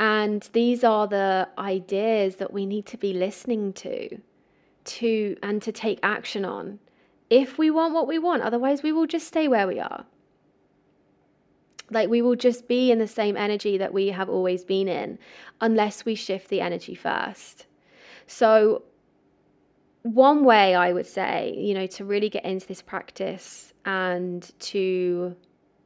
And 0.00 0.48
these 0.54 0.82
are 0.82 1.06
the 1.06 1.46
ideas 1.58 2.36
that 2.36 2.54
we 2.54 2.64
need 2.64 2.86
to 2.86 2.96
be 2.96 3.12
listening 3.12 3.74
to 3.74 4.18
to 4.82 5.36
and 5.42 5.60
to 5.60 5.70
take 5.70 6.00
action 6.02 6.42
on 6.42 6.78
if 7.28 7.58
we 7.58 7.70
want 7.70 7.92
what 7.92 8.08
we 8.08 8.18
want. 8.18 8.42
Otherwise, 8.42 8.82
we 8.82 8.92
will 8.92 9.06
just 9.06 9.26
stay 9.28 9.46
where 9.46 9.68
we 9.68 9.78
are. 9.78 10.06
Like 11.90 12.08
we 12.08 12.22
will 12.22 12.34
just 12.34 12.66
be 12.66 12.90
in 12.90 12.98
the 12.98 13.06
same 13.06 13.36
energy 13.36 13.76
that 13.76 13.92
we 13.92 14.08
have 14.08 14.30
always 14.30 14.64
been 14.64 14.88
in 14.88 15.18
unless 15.60 16.06
we 16.06 16.14
shift 16.14 16.48
the 16.48 16.62
energy 16.62 16.94
first. 16.94 17.66
So, 18.26 18.84
one 20.02 20.44
way 20.44 20.74
I 20.74 20.94
would 20.94 21.06
say, 21.06 21.54
you 21.58 21.74
know, 21.74 21.86
to 21.88 22.06
really 22.06 22.30
get 22.30 22.46
into 22.46 22.66
this 22.66 22.80
practice 22.80 23.74
and 23.84 24.50
to 24.60 25.36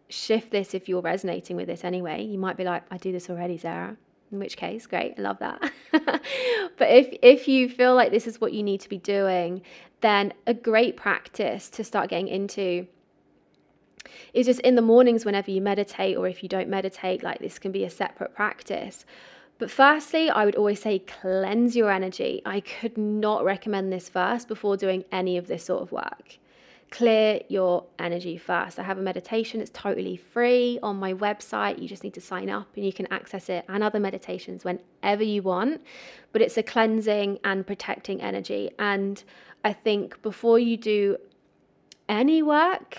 shift 0.08 0.52
this 0.52 0.72
if 0.72 0.88
you're 0.88 1.00
resonating 1.00 1.56
with 1.56 1.66
this 1.66 1.82
anyway, 1.82 2.22
you 2.22 2.38
might 2.38 2.56
be 2.56 2.62
like, 2.62 2.84
I 2.92 2.98
do 2.98 3.10
this 3.10 3.28
already, 3.28 3.58
Sarah. 3.58 3.96
In 4.34 4.40
which 4.40 4.56
case, 4.56 4.88
great, 4.88 5.14
I 5.16 5.20
love 5.20 5.38
that. 5.38 5.62
but 5.92 6.90
if 6.90 7.16
if 7.22 7.46
you 7.46 7.68
feel 7.68 7.94
like 7.94 8.10
this 8.10 8.26
is 8.26 8.40
what 8.40 8.52
you 8.52 8.64
need 8.64 8.80
to 8.80 8.88
be 8.88 8.98
doing, 8.98 9.62
then 10.00 10.32
a 10.48 10.52
great 10.52 10.96
practice 10.96 11.70
to 11.70 11.84
start 11.84 12.10
getting 12.10 12.26
into 12.26 12.88
is 14.32 14.46
just 14.46 14.58
in 14.62 14.74
the 14.74 14.82
mornings 14.82 15.24
whenever 15.24 15.52
you 15.52 15.60
meditate, 15.60 16.16
or 16.16 16.26
if 16.26 16.42
you 16.42 16.48
don't 16.48 16.68
meditate, 16.68 17.22
like 17.22 17.38
this 17.38 17.60
can 17.60 17.70
be 17.70 17.84
a 17.84 17.90
separate 17.90 18.34
practice. 18.34 19.06
But 19.58 19.70
firstly, 19.70 20.28
I 20.28 20.44
would 20.44 20.56
always 20.56 20.82
say 20.82 20.98
cleanse 20.98 21.76
your 21.76 21.92
energy. 21.92 22.42
I 22.44 22.58
could 22.58 22.98
not 22.98 23.44
recommend 23.44 23.92
this 23.92 24.08
first 24.08 24.48
before 24.48 24.76
doing 24.76 25.04
any 25.12 25.36
of 25.36 25.46
this 25.46 25.64
sort 25.64 25.80
of 25.80 25.92
work. 25.92 26.38
Clear 26.94 27.40
your 27.48 27.86
energy 27.98 28.36
first. 28.36 28.78
I 28.78 28.84
have 28.84 28.98
a 28.98 29.02
meditation, 29.02 29.60
it's 29.60 29.72
totally 29.74 30.14
free 30.14 30.78
on 30.80 30.94
my 30.94 31.12
website. 31.12 31.82
You 31.82 31.88
just 31.88 32.04
need 32.04 32.14
to 32.14 32.20
sign 32.20 32.48
up 32.48 32.68
and 32.76 32.86
you 32.86 32.92
can 32.92 33.12
access 33.12 33.48
it 33.48 33.64
and 33.68 33.82
other 33.82 33.98
meditations 33.98 34.64
whenever 34.64 35.24
you 35.24 35.42
want. 35.42 35.80
But 36.30 36.40
it's 36.40 36.56
a 36.56 36.62
cleansing 36.62 37.40
and 37.42 37.66
protecting 37.66 38.22
energy. 38.22 38.70
And 38.78 39.20
I 39.64 39.72
think 39.72 40.22
before 40.22 40.60
you 40.60 40.76
do 40.76 41.16
any 42.08 42.44
work 42.44 42.96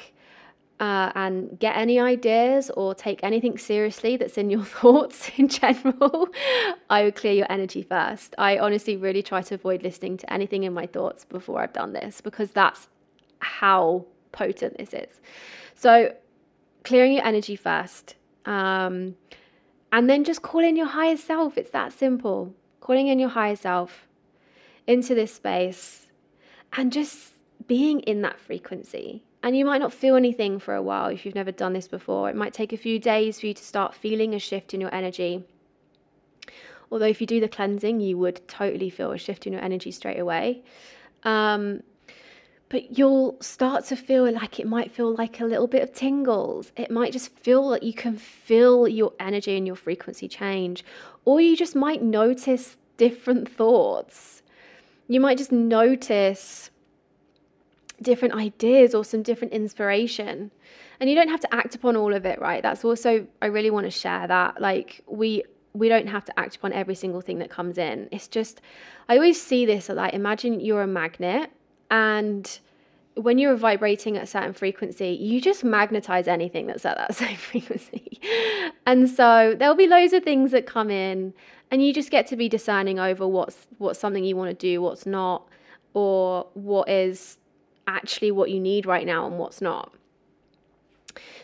uh, 0.82 1.14
and 1.16 1.58
get 1.58 1.78
any 1.78 1.98
ideas 1.98 2.70
or 2.72 2.94
take 2.94 3.22
anything 3.24 3.58
seriously 3.58 4.18
that's 4.18 4.38
in 4.38 4.50
your 4.50 4.66
thoughts 4.82 5.32
in 5.38 5.48
general, 5.48 6.28
I 6.90 7.06
would 7.06 7.16
clear 7.16 7.32
your 7.32 7.48
energy 7.50 7.82
first. 7.82 8.36
I 8.38 8.58
honestly 8.58 8.98
really 8.98 9.24
try 9.24 9.42
to 9.44 9.56
avoid 9.56 9.84
listening 9.84 10.18
to 10.18 10.34
anything 10.34 10.64
in 10.64 10.74
my 10.74 10.86
thoughts 10.86 11.24
before 11.24 11.62
I've 11.62 11.72
done 11.72 11.94
this 11.94 12.20
because 12.20 12.52
that's 12.52 12.90
how 13.46 14.06
potent 14.32 14.78
this 14.78 14.94
is. 14.94 15.22
So, 15.75 16.14
clearing 16.84 17.14
your 17.14 17.25
energy 17.25 17.56
first. 17.56 18.16
Um, 18.46 19.16
and 19.92 20.10
then 20.10 20.24
just 20.24 20.42
call 20.42 20.64
in 20.64 20.75
your 20.75 20.88
higher 20.88 21.18
self. 21.18 21.58
It's 21.58 21.72
that 21.72 21.94
simple. 21.94 22.54
Calling 22.82 23.08
in 23.08 23.20
your 23.20 23.30
higher 23.30 23.56
self 23.56 24.08
into 24.88 25.16
this 25.16 25.34
space 25.34 26.08
and 26.74 26.92
just 26.92 27.34
being 27.68 28.02
in 28.02 28.22
that 28.22 28.40
frequency. 28.40 29.24
And 29.42 29.56
you 29.56 29.66
might 29.66 29.78
not 29.78 29.94
feel 29.94 30.16
anything 30.16 30.60
for 30.60 30.75
a 30.75 30.82
while 30.82 31.08
if 31.08 31.25
you've 31.25 31.36
never 31.36 31.52
done 31.52 31.74
this 31.74 31.88
before. 31.88 32.30
It 32.30 32.36
might 32.36 32.54
take 32.54 32.74
a 32.74 32.78
few 32.78 33.00
days 33.00 33.40
for 33.40 33.48
you 33.48 33.54
to 33.54 33.64
start 33.64 33.96
feeling 33.96 34.34
a 34.34 34.40
shift 34.40 34.74
in 34.74 34.82
your 34.82 34.94
energy. 34.94 35.44
Although, 36.92 37.06
if 37.06 37.22
you 37.22 37.28
do 37.28 37.40
the 37.40 37.48
cleansing, 37.48 38.00
you 38.00 38.18
would 38.18 38.48
totally 38.48 38.90
feel 38.90 39.12
a 39.12 39.18
shift 39.18 39.48
in 39.48 39.54
your 39.54 39.62
energy 39.62 39.92
straight 39.92 40.20
away. 40.20 40.64
Um, 41.24 41.84
but 42.69 42.98
you'll 42.98 43.38
start 43.41 43.86
to 43.86 43.95
feel 43.95 44.31
like 44.31 44.60
it 44.60 44.67
might 44.67 44.91
feel 44.91 45.13
like 45.15 45.39
a 45.39 45.45
little 45.45 45.67
bit 45.67 45.84
of 45.84 45.93
tingles. 45.93 46.72
It 46.75 46.89
might 46.91 47.13
just 47.13 47.38
feel 47.39 47.69
like 47.69 47.84
you 47.84 47.93
can 47.93 48.17
feel 48.17 48.88
your 48.88 49.13
energy 49.19 49.55
and 49.55 49.67
your 49.67 49.75
frequency 49.75 50.27
change. 50.27 50.84
Or 51.25 51.39
you 51.39 51.55
just 51.55 51.75
might 51.75 52.01
notice 52.01 52.77
different 52.98 53.50
thoughts 53.50 54.41
you 55.07 55.19
might 55.19 55.38
just 55.38 55.51
notice 55.51 56.72
different 58.01 58.34
ideas 58.34 58.93
or 58.93 59.05
some 59.05 59.24
different 59.24 59.53
inspiration. 59.53 60.51
And 61.00 61.10
you 61.10 61.15
don't 61.15 61.29
have 61.29 61.39
to 61.41 61.53
act 61.53 61.75
upon 61.75 61.95
all 61.95 62.13
of 62.13 62.25
it, 62.25 62.39
right? 62.39 62.63
That's 62.63 62.84
also 62.84 63.27
I 63.41 63.48
really 63.48 63.69
want 63.69 63.86
to 63.86 63.91
share 63.91 64.27
that. 64.27 64.62
Like 64.62 65.03
we 65.07 65.43
we 65.74 65.89
don't 65.89 66.07
have 66.07 66.24
to 66.24 66.39
act 66.39 66.55
upon 66.55 66.72
every 66.72 66.95
single 66.95 67.22
thing 67.22 67.39
that 67.39 67.50
comes 67.50 67.77
in. 67.77 68.07
It's 68.12 68.27
just 68.27 68.62
I 69.10 69.15
always 69.15 69.41
see 69.41 69.65
this 69.65 69.89
like 69.89 70.13
imagine 70.13 70.60
you're 70.60 70.81
a 70.81 70.88
magnet 70.88 71.51
and 71.89 72.60
when 73.15 73.38
you're 73.38 73.56
vibrating 73.56 74.18
at 74.18 74.24
a 74.24 74.27
certain 74.27 74.54
frequency, 74.54 75.10
you 75.10 75.39
just 75.39 75.63
magnetize 75.63 76.27
anything 76.27 76.68
that's 76.68 76.86
at 76.86 76.98
that 76.98 77.15
same 77.24 77.38
frequency. 77.38 78.20
and 78.86 79.10
so 79.10 79.56
there'll 79.58 79.75
be 79.75 79.88
loads 79.88 80.13
of 80.13 80.24
things 80.24 80.51
that 80.51 80.65
come 80.65 80.89
in 80.89 81.34
and 81.72 81.84
you 81.84 81.94
just 81.94 82.12
get 82.12 82.27
to 82.27 82.36
be 82.36 82.48
discerning 82.48 83.00
over 83.00 83.27
what's 83.27 83.68
what's 83.77 84.00
something 84.00 84.24
you 84.24 84.36
want 84.36 84.50
to 84.50 84.68
do, 84.68 84.82
what's 84.82 85.06
not, 85.06 85.48
or 85.94 86.48
what 86.54 86.89
is 86.89 87.38
actually 87.88 88.32
what 88.32 88.50
you 88.50 88.60
need 88.60 88.86
right 88.86 89.06
now 89.06 89.25
and 89.25 89.38
what's 89.38 89.62
not. 89.62 89.94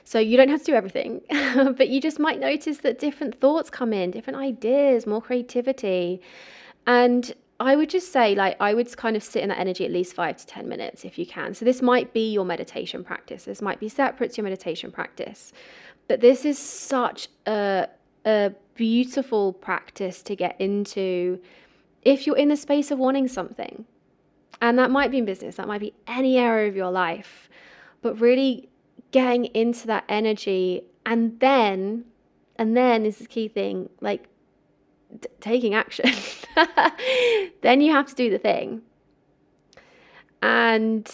So 0.03 0.19
you 0.19 0.36
don't 0.36 0.50
have 0.50 0.60
to 0.60 0.65
do 0.65 0.74
everything, 0.74 1.21
but 1.77 1.89
you 1.89 2.01
just 2.01 2.19
might 2.19 2.39
notice 2.39 2.79
that 2.79 3.00
different 3.00 3.39
thoughts 3.39 3.69
come 3.69 3.93
in, 3.93 4.12
different 4.12 4.39
ideas, 4.39 5.07
more 5.07 5.21
creativity. 5.21 6.21
And 6.86 7.33
I 7.61 7.75
would 7.75 7.89
just 7.89 8.11
say, 8.11 8.33
like, 8.33 8.57
I 8.59 8.73
would 8.73 8.95
kind 8.97 9.15
of 9.15 9.23
sit 9.23 9.43
in 9.43 9.49
that 9.49 9.59
energy 9.59 9.85
at 9.85 9.91
least 9.91 10.13
five 10.13 10.35
to 10.37 10.47
10 10.47 10.67
minutes 10.67 11.05
if 11.05 11.19
you 11.19 11.25
can. 11.25 11.53
So, 11.53 11.63
this 11.63 11.81
might 11.81 12.11
be 12.11 12.31
your 12.31 12.43
meditation 12.43 13.03
practice. 13.03 13.45
This 13.45 13.61
might 13.61 13.79
be 13.79 13.87
separate 13.87 14.31
to 14.31 14.37
your 14.37 14.45
meditation 14.45 14.91
practice. 14.91 15.53
But 16.07 16.21
this 16.21 16.43
is 16.43 16.57
such 16.57 17.29
a, 17.45 17.87
a 18.25 18.51
beautiful 18.73 19.53
practice 19.53 20.23
to 20.23 20.35
get 20.35 20.59
into 20.59 21.39
if 22.01 22.25
you're 22.25 22.37
in 22.37 22.49
the 22.49 22.57
space 22.57 22.89
of 22.89 22.97
wanting 22.97 23.27
something. 23.27 23.85
And 24.61 24.77
that 24.79 24.91
might 24.91 25.11
be 25.11 25.19
in 25.19 25.25
business, 25.25 25.55
that 25.55 25.67
might 25.67 25.81
be 25.81 25.93
any 26.07 26.37
area 26.37 26.67
of 26.67 26.75
your 26.75 26.91
life. 26.91 27.49
But 28.01 28.19
really 28.19 28.69
getting 29.11 29.45
into 29.45 29.87
that 29.87 30.03
energy 30.09 30.83
and 31.05 31.39
then, 31.39 32.05
and 32.55 32.75
then 32.75 33.03
this 33.03 33.21
is 33.21 33.27
the 33.27 33.33
key 33.33 33.47
thing, 33.47 33.89
like 34.01 34.27
t- 35.19 35.29
taking 35.39 35.73
action. 35.73 36.11
then 37.61 37.81
you 37.81 37.91
have 37.91 38.07
to 38.07 38.15
do 38.15 38.29
the 38.29 38.37
thing. 38.37 38.81
And 40.41 41.09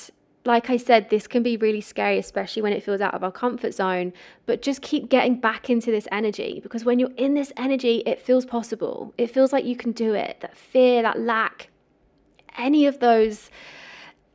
like 0.46 0.70
I 0.70 0.78
said, 0.78 1.10
this 1.10 1.28
can 1.28 1.44
be 1.44 1.58
really 1.58 1.82
scary, 1.82 2.18
especially 2.18 2.62
when 2.62 2.72
it 2.72 2.82
feels 2.82 3.02
out 3.02 3.14
of 3.14 3.24
our 3.24 3.32
comfort 3.32 3.74
zone. 3.74 4.14
But 4.46 4.62
just 4.62 4.82
keep 4.82 5.10
getting 5.10 5.40
back 5.40 5.70
into 5.70 5.92
this 5.92 6.08
energy 6.12 6.62
because 6.64 6.86
when 6.86 7.00
you're 7.00 7.12
in 7.18 7.34
this 7.34 7.52
energy, 7.58 8.02
it 8.06 8.22
feels 8.22 8.46
possible. 8.46 9.14
It 9.18 9.28
feels 9.28 9.52
like 9.52 9.66
you 9.66 9.76
can 9.76 9.92
do 9.92 10.14
it. 10.14 10.38
That 10.40 10.56
fear, 10.56 11.02
that 11.02 11.20
lack, 11.20 11.70
any 12.58 12.86
of 12.86 13.00
those 13.00 13.50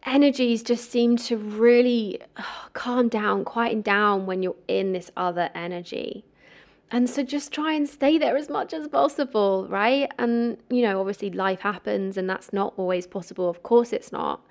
energies 0.04 0.62
just 0.62 0.90
seem 0.90 1.16
to 1.16 1.36
really 1.36 2.20
calm 2.74 3.08
down, 3.08 3.44
quieten 3.44 3.80
down 3.80 4.26
when 4.26 4.42
you're 4.42 4.56
in 4.68 4.92
this 4.92 5.10
other 5.16 5.50
energy. 5.54 6.24
And 6.92 7.08
so 7.08 7.22
just 7.22 7.52
try 7.52 7.72
and 7.72 7.88
stay 7.88 8.18
there 8.18 8.36
as 8.36 8.50
much 8.50 8.74
as 8.74 8.86
possible, 8.86 9.66
right? 9.70 10.12
And, 10.18 10.58
you 10.68 10.82
know, 10.82 11.00
obviously 11.00 11.30
life 11.30 11.60
happens 11.60 12.18
and 12.18 12.28
that's 12.28 12.52
not 12.52 12.74
always 12.76 13.06
possible. 13.06 13.48
Of 13.48 13.62
course, 13.62 13.94
it's 13.94 14.12
not. 14.12 14.44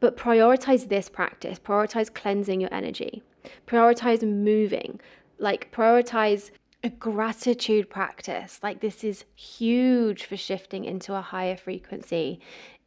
But 0.00 0.16
prioritize 0.16 0.88
this 0.88 1.08
practice, 1.08 1.60
prioritize 1.60 2.12
cleansing 2.12 2.60
your 2.60 2.74
energy, 2.74 3.22
prioritize 3.68 4.22
moving, 4.22 5.00
like 5.38 5.70
prioritize 5.70 6.50
a 6.82 6.90
gratitude 6.90 7.88
practice. 7.88 8.58
Like 8.64 8.80
this 8.80 9.04
is 9.04 9.24
huge 9.36 10.24
for 10.24 10.36
shifting 10.36 10.84
into 10.84 11.14
a 11.14 11.20
higher 11.20 11.56
frequency 11.56 12.40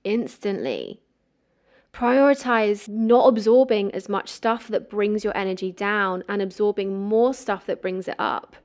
instantly. 0.03 1.00
Prioritize 1.94 2.89
not 2.89 3.29
absorbing 3.29 3.91
as 3.96 4.10
much 4.10 4.29
stuff 4.29 4.68
that 4.68 4.89
brings 4.89 5.24
your 5.24 5.36
energy 5.36 5.72
down 5.72 6.24
and 6.27 6.41
absorbing 6.41 7.00
more 7.00 7.34
stuff 7.34 7.65
that 7.65 7.82
brings 7.82 8.10
it 8.10 8.15
up. 8.20 8.58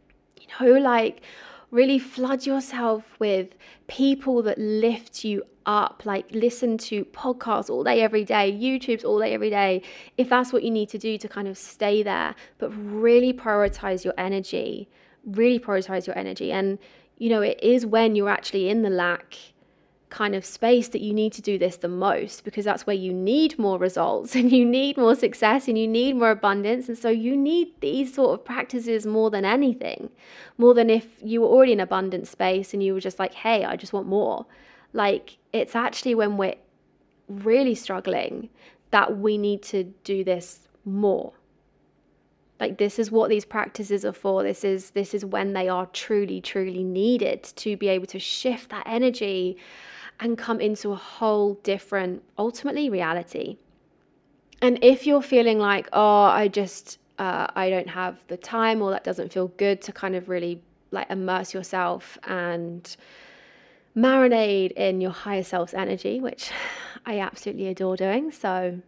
Know, 0.61 0.73
like 0.73 1.23
really 1.71 1.99
flood 1.99 2.47
yourself 2.47 3.03
with 3.19 3.49
people 3.89 4.43
that 4.43 4.59
lift 4.59 5.25
you 5.25 5.43
up 5.67 6.03
like 6.05 6.27
listen 6.31 6.77
to 6.77 7.05
podcasts 7.07 7.71
all 7.71 7.83
day 7.83 8.03
every 8.03 8.25
day 8.25 8.53
youtube's 8.53 9.03
all 9.03 9.19
day 9.19 9.33
every 9.33 9.49
day 9.49 9.83
if 10.19 10.29
that's 10.29 10.53
what 10.53 10.63
you 10.63 10.71
need 10.71 10.89
to 10.89 10.99
do 10.99 11.17
to 11.19 11.29
kind 11.29 11.49
of 11.49 11.57
stay 11.57 12.03
there. 12.03 12.35
But 12.59 12.71
really 12.71 13.33
prioritize 13.33 14.05
your 14.05 14.15
energy. 14.19 14.89
Really 15.25 15.59
prioritize 15.59 16.07
your 16.07 16.17
energy. 16.19 16.53
And 16.53 16.79
you 17.19 17.31
know 17.31 17.41
it 17.41 17.59
is 17.63 17.87
when 17.87 18.15
you're 18.15 18.29
actually 18.29 18.69
in 18.69 18.83
the 18.83 18.91
lack 18.91 19.37
kind 20.15 20.37
of 20.37 20.45
space 20.47 20.87
that 20.89 21.01
you 21.01 21.13
need 21.13 21.33
to 21.33 21.43
do 21.43 21.59
this 21.59 21.77
the 21.79 21.89
most 21.89 22.45
because 22.45 22.65
that's 22.65 22.87
where 22.87 22.95
you 22.95 23.13
need 23.13 23.59
more 23.59 23.79
results 23.81 24.37
and 24.39 24.53
you 24.53 24.65
need 24.65 24.97
more 24.97 25.17
success 25.17 25.67
and 25.67 25.77
you 25.77 25.89
need 25.89 26.15
more 26.15 26.31
abundance. 26.31 26.89
And 26.89 26.97
so 26.97 27.09
you 27.09 27.37
need 27.37 27.69
these 27.81 28.15
sort 28.15 28.39
of 28.39 28.45
practices 28.45 29.07
more 29.07 29.29
than 29.29 29.45
anything, 29.45 30.11
more 30.57 30.73
than 30.73 30.89
if 30.89 31.07
you 31.21 31.41
were 31.41 31.49
already 31.49 31.73
in 31.73 31.81
abundant 31.81 32.29
space 32.29 32.73
and 32.73 32.83
you 32.83 32.95
were 32.95 33.01
just 33.01 33.19
like, 33.19 33.35
hey, 33.35 33.65
I 33.65 33.75
just 33.75 33.93
want 33.93 34.07
more. 34.07 34.47
Like 34.93 35.39
it's 35.53 35.75
actually 35.75 36.15
when 36.15 36.37
we're 36.37 36.55
really 37.29 37.75
struggling 37.75 38.51
that 38.93 39.19
we 39.19 39.37
need 39.37 39.63
to 39.63 39.83
do 40.05 40.23
this 40.23 40.69
more 40.85 41.33
like 42.61 42.79
this 42.79 42.99
is 42.99 43.11
what 43.11 43.29
these 43.31 43.45
practices 43.45 44.05
are 44.05 44.13
for 44.13 44.43
this 44.43 44.63
is 44.65 44.91
this 44.91 45.13
is 45.15 45.25
when 45.25 45.55
they 45.55 45.69
are 45.69 45.87
truly 45.87 46.41
truly 46.41 46.85
needed 46.85 47.43
to 47.43 47.77
be 47.77 47.89
able 47.89 48.07
to 48.07 48.19
shift 48.19 48.71
that 48.71 48.85
energy 48.87 49.57
and 50.25 50.39
come 50.39 50.59
into 50.59 50.91
a 50.91 50.97
whole 50.97 51.53
different, 51.63 52.23
ultimately, 52.39 52.89
reality. 52.89 53.59
And 54.63 54.83
if 54.83 55.07
you're 55.07 55.21
feeling 55.21 55.59
like, 55.59 55.87
oh, 55.93 56.23
I 56.23 56.49
just, 56.49 56.99
uh, 57.19 57.49
I 57.55 57.69
don't 57.69 57.91
have 57.91 58.17
the 58.29 58.39
time 58.39 58.81
or 58.81 58.91
that 58.91 59.05
doesn't 59.05 59.35
feel 59.35 59.49
good 59.49 59.83
to 59.83 59.93
kind 59.93 60.17
of 60.17 60.31
really 60.31 60.63
like 60.93 61.11
immerse 61.11 61.53
yourself 61.53 62.17
and 62.25 62.97
marinate 63.95 64.73
in 64.73 65.03
your 65.03 65.11
higher 65.11 65.43
self's 65.43 65.75
energy, 65.75 66.21
which 66.21 66.51
I 67.07 67.21
absolutely 67.21 67.69
adore 67.69 67.99
doing. 67.99 68.33
So 68.33 68.81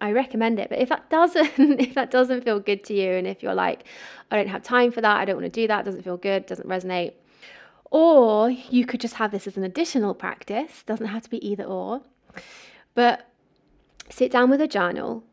I 0.00 0.12
recommend 0.12 0.60
it. 0.60 0.68
But 0.68 0.78
if 0.78 0.90
that 0.90 1.10
doesn't, 1.10 1.58
if 1.58 1.94
that 1.94 2.12
doesn't 2.12 2.44
feel 2.44 2.60
good 2.60 2.84
to 2.84 2.94
you, 2.94 3.10
and 3.14 3.26
if 3.26 3.42
you're 3.42 3.52
like, 3.52 3.82
I 4.30 4.36
don't 4.36 4.46
have 4.46 4.62
time 4.62 4.92
for 4.92 5.00
that, 5.00 5.16
I 5.16 5.24
don't 5.24 5.34
want 5.34 5.52
to 5.52 5.60
do 5.60 5.66
that, 5.66 5.84
doesn't 5.84 6.04
feel 6.04 6.18
good, 6.18 6.46
doesn't 6.46 6.68
resonate, 6.68 7.14
or 7.90 8.50
you 8.50 8.84
could 8.86 9.00
just 9.00 9.14
have 9.14 9.30
this 9.30 9.46
as 9.46 9.56
an 9.56 9.64
additional 9.64 10.14
practice, 10.14 10.82
doesn't 10.84 11.06
have 11.06 11.22
to 11.22 11.30
be 11.30 11.46
either 11.46 11.64
or. 11.64 12.02
But 12.94 13.26
sit 14.10 14.30
down 14.30 14.50
with 14.50 14.60
a 14.60 14.68
journal 14.68 15.24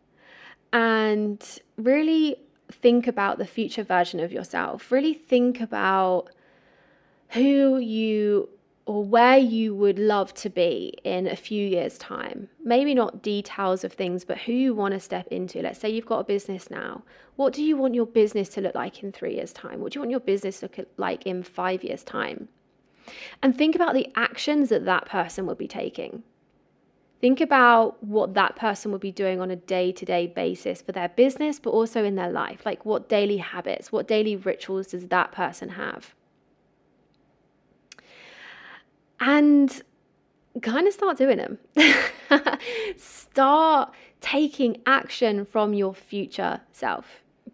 and 0.72 1.44
really 1.78 2.38
think 2.72 3.08
about 3.08 3.38
the 3.38 3.46
future 3.46 3.84
version 3.84 4.20
of 4.20 4.32
yourself. 4.32 4.92
Really 4.92 5.14
think 5.14 5.62
about 5.62 6.30
who 7.30 7.78
you 7.78 8.50
or 8.86 9.04
where 9.04 9.38
you 9.38 9.74
would 9.74 9.98
love 9.98 10.34
to 10.36 10.50
be 10.50 10.94
in 11.04 11.26
a 11.28 11.36
few 11.36 11.68
years' 11.68 11.98
time. 11.98 12.48
Maybe 12.64 12.94
not 12.94 13.24
details 13.24 13.84
of 13.84 13.94
things, 13.94 14.24
but 14.24 14.38
who 14.38 14.54
you 14.54 14.76
want 14.76 14.94
to 14.94 15.00
step 15.00 15.28
into. 15.28 15.62
Let's 15.62 15.80
say 15.80 15.90
you've 15.90 16.06
got 16.06 16.20
a 16.20 16.24
business 16.24 16.70
now. 16.70 17.04
What 17.36 17.54
do 17.54 17.64
you 17.64 17.78
want 17.78 17.96
your 17.96 18.06
business 18.06 18.48
to 18.50 18.62
look 18.62 18.76
like 18.76 19.02
in 19.02 19.12
three 19.12 19.36
years' 19.36 19.54
time? 19.54 19.80
What 19.80 19.92
do 19.92 19.98
you 19.98 20.02
want 20.02 20.12
your 20.12 20.20
business 20.20 20.60
to 20.60 20.70
look 20.78 20.88
like 20.98 21.26
in 21.26 21.42
five 21.42 21.84
years' 21.84 22.04
time? 22.04 22.48
And 23.42 23.58
think 23.58 23.76
about 23.76 23.96
the 23.96 24.08
actions 24.16 24.70
that 24.70 24.86
that 24.86 25.08
person 25.08 25.48
would 25.48 25.58
be 25.58 25.68
taking. 25.68 26.24
Think 27.22 27.42
about 27.42 28.04
what 28.04 28.36
that 28.36 28.56
person 28.56 28.92
would 28.92 29.02
be 29.02 29.12
doing 29.12 29.42
on 29.42 29.50
a 29.50 29.56
day 29.56 29.92
to 29.94 30.06
day 30.06 30.28
basis 30.28 30.82
for 30.84 30.92
their 30.92 31.10
business, 31.10 31.60
but 31.60 31.72
also 31.72 32.04
in 32.04 32.16
their 32.16 32.32
life. 32.32 32.66
Like, 32.66 32.86
what 32.86 33.10
daily 33.10 33.38
habits, 33.38 33.92
what 33.92 34.08
daily 34.08 34.36
rituals 34.36 34.88
does 34.88 35.08
that 35.08 35.32
person 35.32 35.70
have? 35.70 36.14
And 39.20 39.82
kind 40.62 40.88
of 40.88 40.94
start 40.94 41.18
doing 41.18 41.38
them. 41.38 41.58
start 42.98 43.94
taking 44.22 44.82
action 44.86 45.46
from 45.46 45.74
your 45.74 45.94
future 45.94 46.62
self. 46.72 47.06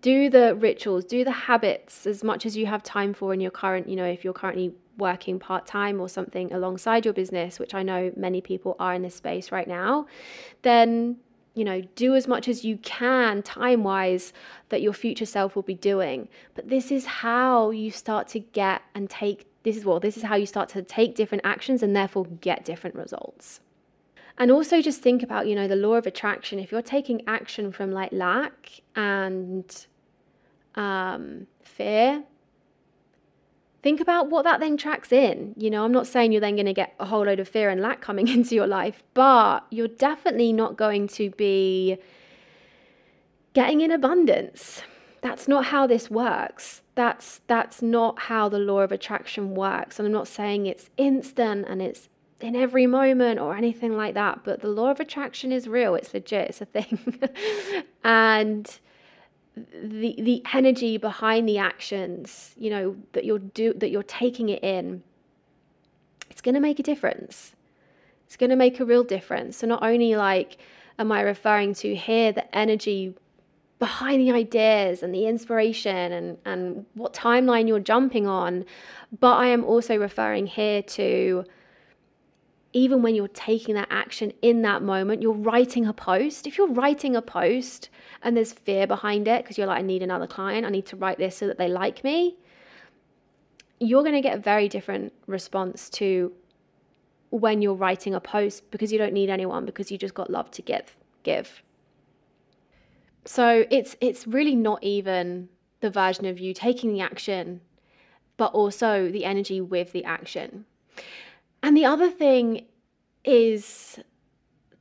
Do 0.02 0.30
the 0.30 0.56
rituals, 0.56 1.06
do 1.06 1.24
the 1.24 1.32
habits 1.32 2.08
as 2.08 2.24
much 2.24 2.46
as 2.46 2.56
you 2.56 2.66
have 2.66 2.82
time 2.82 3.14
for 3.14 3.34
in 3.34 3.40
your 3.40 3.52
current, 3.52 3.88
you 3.88 3.96
know, 3.96 4.06
if 4.06 4.24
you're 4.24 4.34
currently 4.34 4.74
working 4.98 5.40
part 5.40 5.66
time 5.66 6.00
or 6.00 6.08
something 6.10 6.52
alongside 6.54 7.06
your 7.06 7.14
business, 7.14 7.60
which 7.60 7.74
I 7.74 7.84
know 7.84 8.12
many 8.16 8.42
people 8.42 8.76
are 8.80 8.94
in 8.94 9.02
this 9.02 9.16
space 9.16 9.52
right 9.52 9.68
now, 9.68 10.08
then 10.62 11.18
you 11.54 11.66
know, 11.66 11.82
do 11.96 12.16
as 12.16 12.28
much 12.28 12.48
as 12.48 12.64
you 12.64 12.78
can 12.78 13.44
time 13.44 13.84
wise 13.84 14.32
that 14.70 14.82
your 14.82 14.94
future 14.94 15.26
self 15.26 15.56
will 15.56 15.64
be 15.64 15.76
doing. 15.76 16.30
But 16.56 16.70
this 16.70 16.92
is 16.92 17.06
how 17.06 17.72
you 17.72 17.92
start 17.92 18.30
to 18.30 18.40
get 18.40 18.82
and 18.96 19.10
take 19.10 19.51
this 19.64 19.78
is 19.78 19.86
what 19.86 20.02
this 20.02 20.18
is 20.18 20.24
how 20.24 20.36
you 20.36 20.46
start 20.46 20.70
to 20.70 20.82
take 20.82 21.16
different 21.16 21.46
actions 21.46 21.84
and 21.84 21.96
therefore 21.96 22.26
get 22.26 22.66
different 22.66 22.96
results. 22.96 23.60
And 24.38 24.50
also 24.50 24.82
just 24.82 25.02
think 25.02 25.22
about, 25.22 25.48
you 25.48 25.56
know, 25.56 25.68
the 25.68 25.76
law 25.76 25.96
of 25.96 26.08
attraction. 26.08 26.58
If 26.58 26.72
you're 26.72 26.82
taking 26.82 27.22
action 27.28 27.72
from 27.72 27.92
like 27.92 28.12
lack 28.12 28.82
and 28.96 29.86
um, 30.76 31.48
fear, 31.62 32.24
think 33.84 34.00
about 34.00 34.30
what 34.30 34.44
that 34.44 34.60
then 34.60 34.78
tracks 34.78 35.12
in. 35.12 35.54
You 35.58 35.70
know, 35.70 35.84
I'm 35.84 35.92
not 35.92 36.08
saying 36.08 36.32
you're 36.32 36.42
then 36.42 36.56
going 36.56 36.66
to 36.66 36.74
get 36.74 36.96
a 37.00 37.06
whole 37.06 37.26
load 37.26 37.40
of 37.40 37.48
fear 37.48 37.70
and 37.70 37.82
lack 37.82 38.02
coming 38.02 38.28
into 38.36 38.56
your 38.56 38.68
life, 38.68 39.04
but 39.14 39.60
you're 39.70 39.88
definitely 39.88 40.54
not 40.54 40.78
going 40.78 41.08
to 41.10 41.30
be 41.32 41.98
getting 43.54 43.82
in 43.82 43.92
abundance. 43.92 44.82
That's 45.22 45.48
not 45.48 45.66
how 45.66 45.88
this 45.88 46.10
works. 46.10 46.82
That's 46.96 47.42
that's 47.48 47.82
not 47.82 48.20
how 48.20 48.50
the 48.50 48.60
law 48.60 48.82
of 48.82 48.92
attraction 48.92 49.54
works. 49.56 50.00
And 50.00 50.06
i'm 50.08 50.12
not 50.12 50.28
saying 50.28 50.66
it's 50.66 50.90
instant 50.98 51.68
and 51.70 51.82
it's 51.82 52.10
in 52.40 52.56
every 52.56 52.88
moment 52.88 53.40
or 53.40 53.56
anything 53.56 53.96
like 53.96 54.16
that 54.16 54.44
but 54.44 54.62
the 54.62 54.68
law 54.68 54.90
of 54.90 55.00
attraction 55.00 55.52
is 55.52 55.68
real. 55.68 55.96
It's 55.96 56.14
legit. 56.14 56.50
It's 56.50 56.62
a 56.62 56.66
thing. 56.66 57.20
And 58.04 58.80
the 59.56 60.16
the 60.18 60.44
energy 60.54 60.98
behind 60.98 61.48
the 61.48 61.58
actions 61.58 62.56
you 62.58 62.70
know 62.70 62.96
that 63.12 63.26
you're 63.26 63.40
do 63.40 63.74
that 63.74 63.92
you're 63.92 64.04
taking 64.04 64.50
it 64.50 64.64
in 64.64 65.04
it's 66.30 66.42
going 66.42 66.56
to 66.56 66.62
make 66.62 66.80
a 66.80 66.84
difference. 66.84 67.54
It's 68.26 68.38
going 68.38 68.50
to 68.50 68.56
make 68.56 68.80
a 68.80 68.86
real 68.86 69.04
difference. 69.04 69.58
So 69.58 69.68
not 69.68 69.84
only 69.84 70.16
like 70.16 70.58
am 70.98 71.12
i 71.12 71.22
referring 71.22 71.74
to 71.76 71.96
here 71.96 72.32
the 72.32 72.56
energy 72.56 73.14
behind 73.82 74.22
the 74.22 74.32
ideas 74.32 75.02
and 75.02 75.12
the 75.12 75.26
inspiration 75.26 76.12
and, 76.12 76.38
and 76.46 76.86
what 76.94 77.16
timeline 77.16 77.68
you're 77.68 77.80
jumping 77.80 78.28
on. 78.28 78.64
But 79.20 79.38
I 79.38 79.48
am 79.48 79.66
also 79.66 79.98
referring 79.98 80.46
here 80.46 80.84
to 80.84 81.44
even 82.74 83.02
when 83.02 83.16
you're 83.16 83.28
taking 83.30 83.74
that 83.74 83.88
action 83.90 84.32
in 84.44 84.62
that 84.62 84.84
moment, 84.84 85.24
you're 85.24 85.34
writing 85.34 85.88
a 85.88 85.94
post. 85.94 86.46
If 86.46 86.60
you're 86.60 86.72
writing 86.72 87.16
a 87.16 87.24
post 87.24 87.90
and 88.22 88.38
there's 88.38 88.54
fear 88.54 88.86
behind 88.86 89.28
it 89.28 89.44
because 89.44 89.58
you're 89.58 89.66
like, 89.66 89.80
I 89.80 89.82
need 89.82 90.04
another 90.04 90.28
client, 90.28 90.64
I 90.64 90.70
need 90.70 90.86
to 90.86 90.96
write 90.96 91.18
this 91.18 91.36
so 91.36 91.48
that 91.48 91.58
they 91.58 91.68
like 91.68 92.04
me, 92.04 92.38
you're 93.80 94.04
going 94.04 94.14
to 94.14 94.22
get 94.22 94.38
a 94.38 94.42
very 94.42 94.70
different 94.70 95.12
response 95.26 95.90
to 95.90 96.32
when 97.32 97.64
you're 97.64 97.74
writing 97.74 98.14
a 98.14 98.20
post 98.20 98.70
because 98.70 98.92
you 98.92 99.00
don't 99.00 99.14
need 99.14 99.32
anyone 99.32 99.66
because 99.66 99.92
you 99.92 99.98
just 99.98 100.14
got 100.14 100.30
love 100.30 100.52
to 100.52 100.62
give. 100.62 100.96
Give 101.24 101.64
so 103.26 103.66
it's 103.70 103.96
it's 104.02 104.28
really 104.28 104.56
not 104.56 104.84
even 104.84 105.50
the 105.80 105.90
version 105.90 106.26
of 106.26 106.40
you 106.40 106.54
taking 106.54 106.94
the 106.94 107.02
action 107.02 107.62
but 108.38 108.54
also 108.54 109.10
the 109.12 109.26
energy 109.26 109.62
with 109.62 109.92
the 109.92 110.04
action 110.04 110.66
and 111.64 111.78
the 111.78 111.86
other 111.86 112.10
thing 112.10 112.66
is 113.24 114.00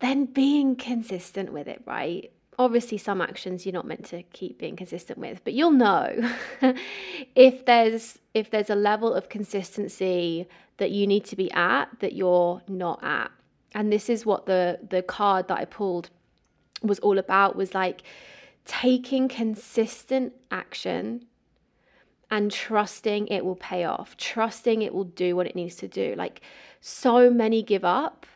then 0.00 0.24
being 0.24 0.76
consistent 0.76 1.52
with 1.52 1.68
it, 1.68 1.82
right? 1.86 2.32
Obviously, 2.58 2.98
some 2.98 3.20
actions 3.20 3.64
you're 3.64 3.72
not 3.72 3.86
meant 3.86 4.04
to 4.06 4.22
keep 4.22 4.58
being 4.58 4.76
consistent 4.76 5.18
with, 5.18 5.42
but 5.44 5.52
you'll 5.52 5.70
know 5.70 6.34
if 7.34 7.64
there's 7.64 8.18
if 8.34 8.50
there's 8.50 8.70
a 8.70 8.74
level 8.74 9.14
of 9.14 9.28
consistency 9.28 10.46
that 10.76 10.90
you 10.90 11.06
need 11.06 11.24
to 11.26 11.36
be 11.36 11.50
at 11.52 11.86
that 12.00 12.14
you're 12.14 12.62
not 12.68 13.02
at. 13.02 13.30
And 13.74 13.92
this 13.92 14.10
is 14.10 14.26
what 14.26 14.46
the 14.46 14.78
the 14.88 15.02
card 15.02 15.48
that 15.48 15.58
I 15.58 15.64
pulled 15.64 16.10
was 16.82 16.98
all 17.00 17.18
about 17.18 17.56
was 17.56 17.74
like 17.74 18.02
taking 18.64 19.28
consistent 19.28 20.32
action 20.50 21.26
and 22.30 22.50
trusting 22.50 23.26
it 23.28 23.44
will 23.44 23.56
pay 23.56 23.84
off, 23.84 24.16
trusting 24.16 24.82
it 24.82 24.94
will 24.94 25.04
do 25.04 25.34
what 25.34 25.46
it 25.46 25.56
needs 25.56 25.76
to 25.76 25.88
do. 25.88 26.14
Like 26.16 26.40
so 26.80 27.30
many 27.30 27.62
give 27.62 27.84
up 27.84 28.26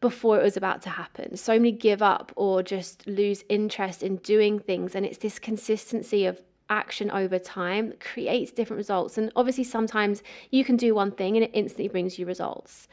before 0.00 0.38
it 0.38 0.42
was 0.42 0.56
about 0.56 0.82
to 0.82 0.90
happen. 0.90 1.36
So 1.36 1.54
many 1.54 1.72
give 1.72 2.02
up 2.02 2.30
or 2.36 2.62
just 2.62 3.06
lose 3.06 3.42
interest 3.48 4.02
in 4.02 4.16
doing 4.16 4.58
things. 4.58 4.94
And 4.94 5.04
it's 5.04 5.18
this 5.18 5.38
consistency 5.38 6.26
of 6.26 6.40
action 6.70 7.10
over 7.10 7.38
time 7.38 7.88
that 7.88 8.00
creates 8.00 8.52
different 8.52 8.78
results. 8.78 9.18
And 9.18 9.32
obviously, 9.34 9.64
sometimes 9.64 10.22
you 10.50 10.64
can 10.64 10.76
do 10.76 10.94
one 10.94 11.10
thing 11.10 11.36
and 11.36 11.44
it 11.44 11.50
instantly 11.54 11.88
brings 11.88 12.18
you 12.18 12.26
results. 12.26 12.86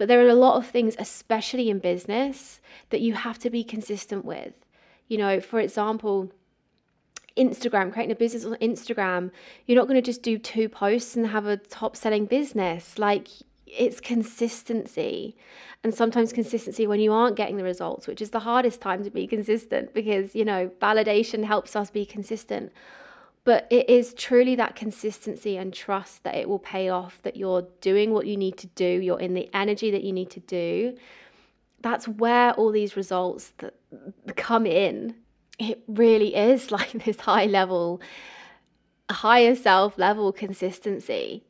But 0.00 0.08
there 0.08 0.24
are 0.24 0.28
a 0.30 0.34
lot 0.34 0.56
of 0.56 0.66
things, 0.66 0.96
especially 0.98 1.68
in 1.68 1.78
business, 1.78 2.62
that 2.88 3.02
you 3.02 3.12
have 3.12 3.38
to 3.40 3.50
be 3.50 3.62
consistent 3.62 4.24
with. 4.24 4.54
You 5.08 5.18
know, 5.18 5.40
for 5.40 5.60
example, 5.60 6.32
Instagram, 7.36 7.92
creating 7.92 8.12
a 8.12 8.14
business 8.14 8.46
on 8.46 8.54
Instagram, 8.62 9.30
you're 9.66 9.76
not 9.76 9.88
going 9.88 10.02
to 10.02 10.10
just 10.10 10.22
do 10.22 10.38
two 10.38 10.70
posts 10.70 11.16
and 11.16 11.26
have 11.26 11.44
a 11.44 11.58
top 11.58 11.96
selling 11.96 12.24
business. 12.24 12.98
Like 12.98 13.28
it's 13.66 14.00
consistency 14.00 15.36
and 15.84 15.94
sometimes 15.94 16.32
consistency 16.32 16.86
when 16.86 17.00
you 17.00 17.12
aren't 17.12 17.36
getting 17.36 17.58
the 17.58 17.62
results 17.62 18.08
which 18.08 18.20
is 18.20 18.30
the 18.30 18.40
hardest 18.40 18.80
time 18.80 19.04
to 19.04 19.10
be 19.10 19.28
consistent 19.28 19.94
because 19.94 20.34
you 20.34 20.44
know 20.44 20.68
validation 20.82 21.44
helps 21.44 21.76
us 21.76 21.88
be 21.88 22.04
consistent 22.04 22.72
but 23.44 23.66
it 23.70 23.88
is 23.88 24.14
truly 24.14 24.54
that 24.56 24.76
consistency 24.76 25.56
and 25.56 25.72
trust 25.72 26.22
that 26.24 26.36
it 26.36 26.48
will 26.48 26.58
pay 26.58 26.88
off 26.88 27.20
that 27.22 27.36
you're 27.36 27.66
doing 27.80 28.12
what 28.12 28.26
you 28.26 28.36
need 28.36 28.56
to 28.58 28.66
do 28.68 28.84
you're 28.84 29.20
in 29.20 29.34
the 29.34 29.48
energy 29.54 29.90
that 29.90 30.04
you 30.04 30.12
need 30.12 30.30
to 30.30 30.40
do. 30.40 30.96
That's 31.80 32.06
where 32.06 32.52
all 32.52 32.70
these 32.70 32.96
results 32.96 33.52
that 33.58 33.74
come 34.36 34.66
in. 34.66 35.14
It 35.58 35.82
really 35.88 36.34
is 36.34 36.70
like 36.76 36.92
this 37.04 37.20
high 37.20 37.46
level 37.46 38.00
higher 39.10 39.56
self 39.56 39.98
level 39.98 40.32
consistency 40.32 41.44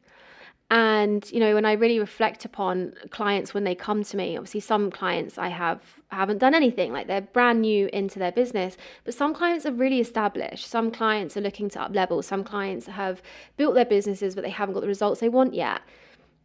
and 0.70 1.30
you 1.32 1.40
know 1.40 1.54
when 1.54 1.64
i 1.64 1.72
really 1.72 1.98
reflect 1.98 2.44
upon 2.44 2.92
clients 3.10 3.52
when 3.52 3.64
they 3.64 3.74
come 3.74 4.04
to 4.04 4.16
me 4.16 4.36
obviously 4.36 4.60
some 4.60 4.90
clients 4.90 5.36
i 5.36 5.48
have 5.48 5.80
haven't 6.10 6.38
done 6.38 6.54
anything 6.54 6.92
like 6.92 7.06
they're 7.06 7.20
brand 7.20 7.60
new 7.60 7.88
into 7.92 8.18
their 8.18 8.32
business 8.32 8.76
but 9.04 9.14
some 9.14 9.34
clients 9.34 9.66
are 9.66 9.72
really 9.72 10.00
established. 10.00 10.66
Some 10.66 10.90
clients 10.90 11.36
are 11.36 11.40
looking 11.40 11.68
to 11.70 11.82
up 11.82 11.94
level. 11.94 12.22
Some 12.22 12.44
clients 12.44 12.86
have 12.86 13.22
built 13.56 13.74
their 13.74 13.84
businesses 13.84 14.34
but 14.34 14.44
they 14.44 14.50
haven't 14.50 14.74
got 14.74 14.80
the 14.80 14.86
results 14.86 15.20
they 15.20 15.28
want 15.28 15.54
yet. 15.54 15.80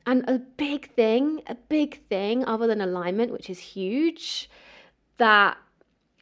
And 0.06 0.24
a 0.30 0.40
big 0.40 0.92
thing 0.94 1.42
a 1.48 1.56
big 1.56 2.08
thing 2.08 2.46
other 2.46 2.68
than 2.68 2.82
alignment 2.82 3.32
which 3.32 3.50
is 3.50 3.60
huge 3.60 4.50
that 5.18 5.58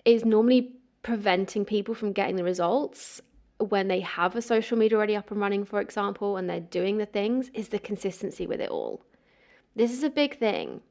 is 0.05 0.23
normally 0.23 0.73
preventing 1.01 1.65
people 1.65 1.93
from 1.93 2.13
getting 2.13 2.35
the 2.35 2.43
results 2.43 3.21
when 3.63 3.87
they 3.87 4.01
have 4.01 4.35
a 4.35 4.41
social 4.41 4.77
media 4.77 4.97
already 4.97 5.15
up 5.15 5.31
and 5.31 5.39
running, 5.39 5.65
for 5.65 5.79
example, 5.79 6.37
and 6.37 6.49
they're 6.49 6.59
doing 6.59 6.97
the 6.97 7.05
things, 7.05 7.49
is 7.53 7.69
the 7.69 7.79
consistency 7.79 8.47
with 8.47 8.61
it 8.61 8.69
all. 8.69 9.01
This 9.75 9.91
is 9.91 10.03
a 10.03 10.09
big 10.09 10.37
thing. 10.37 10.81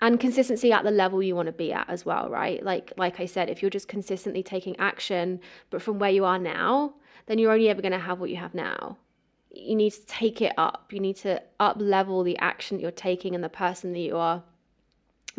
And 0.00 0.18
consistency 0.18 0.72
at 0.72 0.82
the 0.82 0.90
level 0.90 1.22
you 1.22 1.36
want 1.36 1.46
to 1.46 1.52
be 1.52 1.72
at 1.72 1.88
as 1.88 2.04
well, 2.04 2.28
right? 2.28 2.62
Like 2.62 2.92
like 2.96 3.20
I 3.20 3.26
said, 3.26 3.48
if 3.48 3.62
you're 3.62 3.70
just 3.70 3.86
consistently 3.86 4.42
taking 4.42 4.76
action, 4.78 5.40
but 5.70 5.80
from 5.80 6.00
where 6.00 6.10
you 6.10 6.24
are 6.24 6.40
now, 6.40 6.94
then 7.26 7.38
you're 7.38 7.52
only 7.52 7.68
ever 7.68 7.80
going 7.80 7.92
to 7.92 7.98
have 7.98 8.18
what 8.18 8.30
you 8.30 8.36
have 8.36 8.52
now. 8.52 8.98
You 9.50 9.76
need 9.76 9.92
to 9.92 10.04
take 10.06 10.42
it 10.42 10.54
up. 10.58 10.92
You 10.92 10.98
need 10.98 11.16
to 11.18 11.40
up 11.60 11.76
level 11.78 12.24
the 12.24 12.36
action 12.38 12.76
that 12.76 12.82
you're 12.82 12.90
taking 12.90 13.36
and 13.36 13.44
the 13.44 13.48
person 13.48 13.92
that 13.92 14.00
you 14.00 14.16
are 14.16 14.42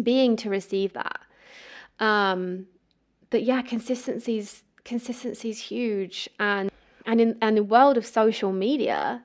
being 0.02 0.38
to 0.38 0.50
receive 0.50 0.94
that. 0.94 1.20
Um, 2.00 2.68
but 3.32 3.44
yeah, 3.44 3.62
consistency's 3.64 4.64
consistency 4.86 5.50
is 5.50 5.60
huge. 5.60 6.30
And 6.40 6.72
and 7.06 7.20
in 7.22 7.38
and 7.42 7.58
the 7.58 7.64
world 7.64 7.98
of 7.98 8.06
social 8.06 8.52
media 8.52 9.24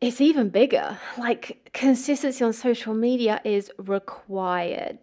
it's 0.00 0.20
even 0.20 0.50
bigger. 0.50 0.98
Like 1.16 1.70
consistency 1.72 2.44
on 2.44 2.52
social 2.52 2.94
media 2.94 3.40
is 3.44 3.70
required. 3.78 5.00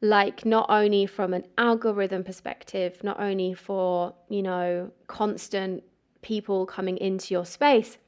Like 0.00 0.44
not 0.44 0.66
only 0.68 1.06
from 1.06 1.32
an 1.32 1.44
algorithm 1.56 2.24
perspective 2.24 3.02
not 3.04 3.20
only 3.20 3.54
for 3.54 4.14
you 4.28 4.42
know 4.42 4.90
constant 5.06 5.84
people 6.22 6.66
coming 6.66 6.96
into 6.98 7.34
your 7.34 7.44
space 7.44 7.98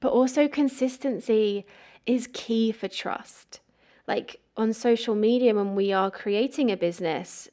but 0.00 0.10
also 0.10 0.48
consistency 0.48 1.64
is 2.06 2.28
key 2.32 2.72
for 2.72 2.88
trust. 2.88 3.60
Like 4.08 4.40
on 4.56 4.72
social 4.72 5.14
media 5.14 5.54
when 5.54 5.74
we 5.76 5.92
are 5.92 6.10
creating 6.10 6.70
a 6.70 6.76
business 6.76 7.48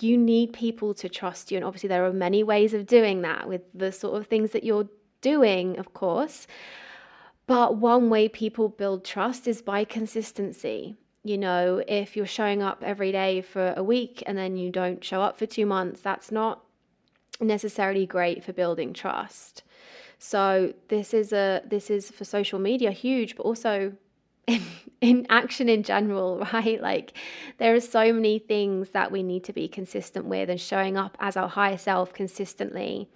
you 0.00 0.16
need 0.16 0.52
people 0.52 0.94
to 0.94 1.08
trust 1.08 1.50
you. 1.50 1.56
And 1.56 1.64
obviously, 1.64 1.88
there 1.88 2.04
are 2.04 2.12
many 2.12 2.42
ways 2.42 2.74
of 2.74 2.86
doing 2.86 3.22
that 3.22 3.48
with 3.48 3.62
the 3.74 3.92
sort 3.92 4.16
of 4.16 4.26
things 4.26 4.52
that 4.52 4.64
you're 4.64 4.88
doing, 5.20 5.78
of 5.78 5.94
course. 5.94 6.46
But 7.46 7.76
one 7.76 8.10
way 8.10 8.28
people 8.28 8.68
build 8.68 9.04
trust 9.04 9.48
is 9.48 9.62
by 9.62 9.84
consistency. 9.84 10.96
You 11.24 11.38
know, 11.38 11.82
if 11.88 12.16
you're 12.16 12.26
showing 12.26 12.62
up 12.62 12.82
every 12.84 13.12
day 13.12 13.40
for 13.40 13.74
a 13.76 13.82
week 13.82 14.22
and 14.26 14.36
then 14.36 14.56
you 14.56 14.70
don't 14.70 15.02
show 15.02 15.22
up 15.22 15.38
for 15.38 15.46
two 15.46 15.66
months, 15.66 16.00
that's 16.00 16.30
not 16.30 16.62
necessarily 17.40 18.06
great 18.06 18.44
for 18.44 18.52
building 18.52 18.92
trust. 18.92 19.62
So 20.18 20.74
this 20.88 21.14
is 21.14 21.32
a 21.32 21.62
this 21.64 21.90
is 21.90 22.10
for 22.10 22.24
social 22.24 22.58
media 22.58 22.90
huge, 22.90 23.36
but 23.36 23.44
also 23.44 23.92
in, 24.48 24.62
in 25.00 25.26
action 25.28 25.68
in 25.68 25.82
general, 25.84 26.38
right? 26.52 26.80
Like 26.80 27.12
there 27.58 27.74
are 27.74 27.80
so 27.80 28.12
many 28.12 28.38
things 28.40 28.90
that 28.90 29.12
we 29.12 29.22
need 29.22 29.44
to 29.44 29.52
be 29.52 29.68
consistent 29.68 30.26
with 30.26 30.50
and 30.50 30.60
showing 30.60 30.96
up 30.96 31.16
as 31.20 31.36
our 31.36 31.48
higher 31.48 31.78
self 31.78 32.12
consistently. 32.12 33.08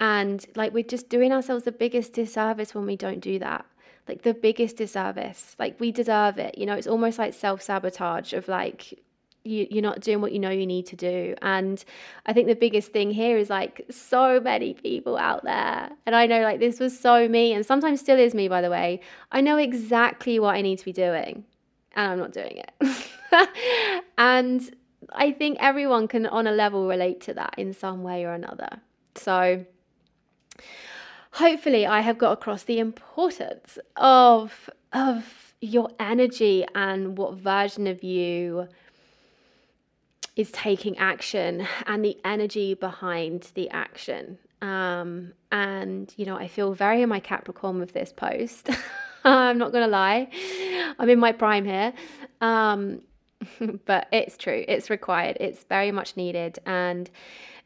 And 0.00 0.46
like 0.54 0.72
we're 0.72 0.84
just 0.84 1.08
doing 1.08 1.32
ourselves 1.32 1.64
the 1.64 1.72
biggest 1.72 2.12
disservice 2.12 2.74
when 2.74 2.86
we 2.86 2.96
don't 2.96 3.20
do 3.20 3.38
that. 3.40 3.66
Like 4.06 4.22
the 4.22 4.32
biggest 4.32 4.76
disservice. 4.76 5.54
Like 5.58 5.78
we 5.80 5.92
deserve 5.92 6.38
it. 6.38 6.56
You 6.56 6.64
know, 6.64 6.74
it's 6.74 6.86
almost 6.86 7.18
like 7.18 7.34
self 7.34 7.60
sabotage 7.60 8.32
of 8.32 8.48
like 8.48 8.98
you, 9.44 9.66
you're 9.70 9.82
not 9.82 10.00
doing 10.00 10.20
what 10.20 10.32
you 10.32 10.38
know 10.38 10.50
you 10.50 10.66
need 10.66 10.86
to 10.86 10.96
do. 10.96 11.34
And 11.42 11.82
I 12.26 12.32
think 12.32 12.48
the 12.48 12.54
biggest 12.54 12.92
thing 12.92 13.10
here 13.10 13.38
is 13.38 13.50
like 13.50 13.86
so 13.90 14.40
many 14.40 14.74
people 14.74 15.16
out 15.16 15.44
there. 15.44 15.90
And 16.06 16.14
I 16.14 16.26
know 16.26 16.42
like 16.42 16.60
this 16.60 16.80
was 16.80 16.98
so 16.98 17.28
me, 17.28 17.52
and 17.52 17.64
sometimes 17.64 18.00
still 18.00 18.18
is 18.18 18.34
me, 18.34 18.48
by 18.48 18.60
the 18.60 18.70
way. 18.70 19.00
I 19.32 19.40
know 19.40 19.56
exactly 19.56 20.38
what 20.38 20.54
I 20.54 20.62
need 20.62 20.78
to 20.78 20.84
be 20.84 20.92
doing, 20.92 21.44
and 21.94 22.12
I'm 22.12 22.18
not 22.18 22.32
doing 22.32 22.62
it. 22.62 23.50
and 24.18 24.74
I 25.12 25.32
think 25.32 25.58
everyone 25.60 26.08
can, 26.08 26.26
on 26.26 26.46
a 26.46 26.52
level, 26.52 26.86
relate 26.86 27.20
to 27.22 27.34
that 27.34 27.54
in 27.56 27.72
some 27.72 28.02
way 28.02 28.24
or 28.24 28.32
another. 28.32 28.80
So, 29.14 29.64
hopefully, 31.32 31.86
I 31.86 32.00
have 32.00 32.18
got 32.18 32.32
across 32.32 32.64
the 32.64 32.78
importance 32.78 33.78
of 33.96 34.70
of 34.92 35.54
your 35.60 35.90
energy 35.98 36.64
and 36.74 37.18
what 37.18 37.34
version 37.34 37.86
of 37.88 38.02
you 38.04 38.68
is 40.38 40.52
taking 40.52 40.96
action 40.98 41.66
and 41.86 42.04
the 42.04 42.16
energy 42.24 42.72
behind 42.72 43.50
the 43.54 43.68
action. 43.70 44.38
Um, 44.62 45.32
and, 45.50 46.14
you 46.16 46.24
know, 46.24 46.36
I 46.36 46.46
feel 46.46 46.72
very 46.72 47.02
in 47.02 47.08
my 47.08 47.18
Capricorn 47.18 47.80
with 47.80 47.92
this 47.92 48.12
post. 48.12 48.70
I'm 49.24 49.58
not 49.58 49.72
going 49.72 49.84
to 49.84 49.90
lie. 49.90 50.28
I'm 50.98 51.10
in 51.10 51.18
my 51.18 51.32
prime 51.32 51.64
here. 51.64 51.92
Um, 52.40 53.02
but 53.84 54.06
it's 54.12 54.36
true. 54.36 54.64
It's 54.68 54.90
required. 54.90 55.38
It's 55.40 55.64
very 55.64 55.90
much 55.90 56.16
needed. 56.16 56.60
And 56.64 57.10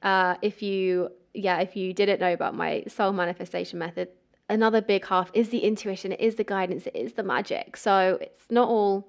uh, 0.03 0.37
if 0.41 0.63
you, 0.63 1.11
yeah, 1.35 1.61
if 1.61 1.77
you 1.77 1.93
didn't 1.93 2.21
know 2.21 2.33
about 2.33 2.55
my 2.55 2.85
soul 2.89 3.13
manifestation 3.13 3.79
method, 3.79 4.09
another 4.49 4.81
big 4.81 5.07
half 5.07 5.31
is 5.35 5.51
the 5.51 5.59
intuition, 5.59 6.13
it 6.13 6.21
is 6.21 6.37
the 6.37 6.45
guidance, 6.45 6.87
it 6.87 6.97
is 6.97 7.13
the 7.13 7.23
magic. 7.23 7.77
So 7.77 8.19
it's 8.23 8.45
not 8.51 8.69
all 8.69 9.09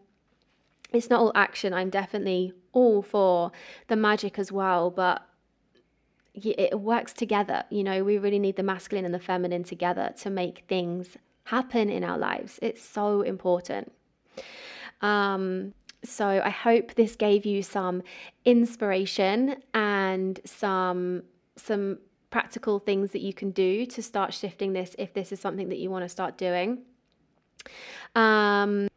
it's 0.91 1.09
not 1.09 1.21
all 1.21 1.31
action. 1.33 1.73
I'm 1.73 1.89
definitely 1.89 2.53
all 2.73 3.01
for 3.01 3.51
the 3.87 3.95
magic 3.95 4.37
as 4.37 4.51
well, 4.51 4.91
but 4.91 5.25
it 6.35 6.79
works 6.79 7.13
together. 7.13 7.63
You 7.69 7.83
know, 7.83 8.03
we 8.03 8.17
really 8.17 8.39
need 8.39 8.55
the 8.55 8.63
masculine 8.63 9.05
and 9.05 9.13
the 9.13 9.19
feminine 9.19 9.63
together 9.63 10.13
to 10.17 10.29
make 10.29 10.63
things 10.67 11.15
happen 11.45 11.89
in 11.89 12.03
our 12.03 12.17
lives. 12.17 12.59
It's 12.61 12.81
so 12.81 13.21
important. 13.21 13.91
Um, 15.01 15.73
so 16.03 16.27
I 16.27 16.49
hope 16.49 16.95
this 16.95 17.15
gave 17.15 17.45
you 17.45 17.63
some 17.63 18.03
inspiration 18.45 19.57
and 19.73 20.39
some 20.43 21.23
some 21.55 21.99
practical 22.31 22.79
things 22.79 23.11
that 23.11 23.21
you 23.21 23.31
can 23.31 23.51
do 23.51 23.85
to 23.85 24.01
start 24.01 24.33
shifting 24.33 24.73
this 24.73 24.95
if 24.97 25.13
this 25.13 25.31
is 25.31 25.39
something 25.39 25.69
that 25.69 25.77
you 25.77 25.91
want 25.91 26.03
to 26.03 26.09
start 26.09 26.35
doing. 26.35 26.79
Um, 28.15 28.87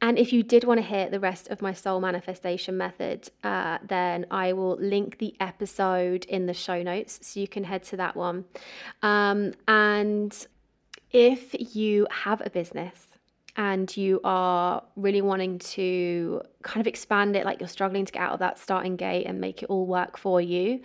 And 0.00 0.18
if 0.18 0.32
you 0.32 0.42
did 0.42 0.64
want 0.64 0.78
to 0.78 0.86
hear 0.86 1.10
the 1.10 1.18
rest 1.18 1.48
of 1.48 1.60
my 1.60 1.72
soul 1.72 2.00
manifestation 2.00 2.76
method, 2.76 3.28
uh, 3.42 3.78
then 3.82 4.26
I 4.30 4.52
will 4.52 4.76
link 4.76 5.18
the 5.18 5.34
episode 5.40 6.24
in 6.26 6.46
the 6.46 6.54
show 6.54 6.82
notes 6.82 7.18
so 7.22 7.40
you 7.40 7.48
can 7.48 7.64
head 7.64 7.82
to 7.84 7.96
that 7.96 8.14
one. 8.14 8.44
Um, 9.02 9.54
and 9.66 10.46
if 11.10 11.76
you 11.76 12.06
have 12.10 12.42
a 12.46 12.50
business 12.50 13.06
and 13.56 13.94
you 13.96 14.20
are 14.22 14.84
really 14.94 15.20
wanting 15.20 15.58
to 15.58 16.42
kind 16.62 16.80
of 16.80 16.86
expand 16.86 17.34
it, 17.34 17.44
like 17.44 17.58
you're 17.58 17.68
struggling 17.68 18.04
to 18.04 18.12
get 18.12 18.22
out 18.22 18.32
of 18.34 18.38
that 18.38 18.60
starting 18.60 18.94
gate 18.94 19.26
and 19.26 19.40
make 19.40 19.64
it 19.64 19.66
all 19.66 19.84
work 19.84 20.16
for 20.16 20.40
you, 20.40 20.80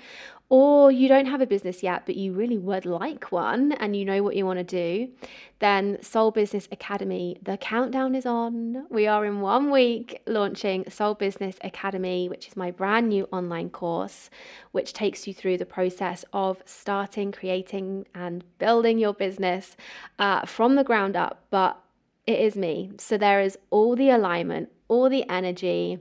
or 0.54 0.92
you 0.92 1.08
don't 1.08 1.26
have 1.26 1.42
a 1.42 1.48
business 1.48 1.82
yet, 1.82 2.06
but 2.06 2.16
you 2.16 2.32
really 2.32 2.60
would 2.60 2.86
like 2.86 3.32
one 3.32 3.72
and 3.72 3.96
you 3.96 4.06
know 4.06 4.22
what 4.22 4.36
you 4.36 4.46
want 4.46 4.60
to 4.60 4.64
do, 4.64 5.12
then 5.58 5.98
Soul 6.04 6.30
Business 6.30 6.68
Academy, 6.72 7.40
the 7.42 7.58
countdown 7.58 8.14
is 8.14 8.28
on. 8.28 8.86
We 8.92 9.08
are 9.08 9.26
in 9.26 9.42
one 9.42 9.72
week 9.72 10.22
launching 10.28 10.88
Soul 10.92 11.16
Business 11.16 11.56
Academy, 11.64 12.30
which 12.30 12.48
is 12.48 12.56
my 12.56 12.70
brand 12.70 13.10
new 13.10 13.28
online 13.32 13.72
course, 13.72 14.30
which 14.74 14.94
takes 14.94 15.26
you 15.26 15.34
through 15.34 15.58
the 15.58 15.66
process 15.66 16.24
of 16.34 16.62
starting, 16.66 17.32
creating, 17.32 18.06
and 18.14 18.44
building 18.60 19.00
your 19.00 19.16
business 19.16 19.76
uh, 20.20 20.46
from 20.46 20.76
the 20.76 20.84
ground 20.84 21.16
up. 21.16 21.48
But 21.50 21.82
it 22.28 22.40
is 22.40 22.56
me. 22.56 22.92
So 23.00 23.18
there 23.18 23.42
is 23.42 23.58
all 23.72 23.96
the 23.96 24.12
alignment, 24.12 24.70
all 24.88 25.10
the 25.10 25.28
energy 25.28 25.98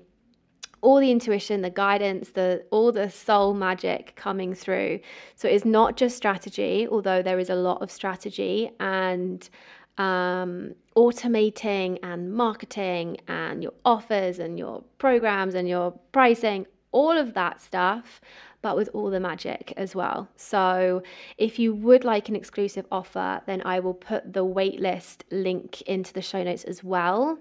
all 0.83 0.99
the 0.99 1.11
intuition, 1.11 1.63
the 1.63 1.71
guidance, 1.71 2.31
the 2.31 2.65
all 2.71 2.93
the 2.93 3.09
soul 3.09 3.55
magic 3.55 4.15
coming 4.17 4.53
through. 4.53 5.01
So 5.37 5.49
it's 5.49 5.65
not 5.65 5.97
just 5.97 6.17
strategy, 6.17 6.87
although 6.91 7.23
there 7.23 7.39
is 7.39 7.51
a 7.51 7.55
lot 7.55 7.81
of 7.81 7.91
strategy 7.91 8.71
and 8.81 9.49
um, 9.97 10.75
automating 10.97 11.99
and 12.03 12.35
marketing 12.35 13.19
and 13.29 13.63
your 13.63 13.73
offers 13.85 14.41
and 14.41 14.59
your 14.59 14.83
programs 14.99 15.55
and 15.55 15.69
your 15.69 15.93
pricing, 16.11 16.67
all 16.91 17.17
of 17.17 17.33
that 17.35 17.63
stuff, 17.63 18.21
but 18.61 18.77
with 18.77 18.89
all 18.93 19.09
the 19.09 19.21
magic 19.21 19.73
as 19.77 19.95
well. 19.95 20.29
So 20.37 21.03
if 21.39 21.59
you 21.61 21.75
would 21.75 22.05
like 22.05 22.29
an 22.29 22.35
exclusive 22.37 22.87
offer, 22.91 23.41
then 23.47 23.63
I 23.65 23.79
will 23.79 23.95
put 23.95 24.33
the 24.33 24.45
waitlist 24.45 25.23
link 25.31 25.83
into 25.83 26.13
the 26.13 26.23
show 26.23 26.43
notes 26.43 26.65
as 26.65 26.83
well 26.83 27.39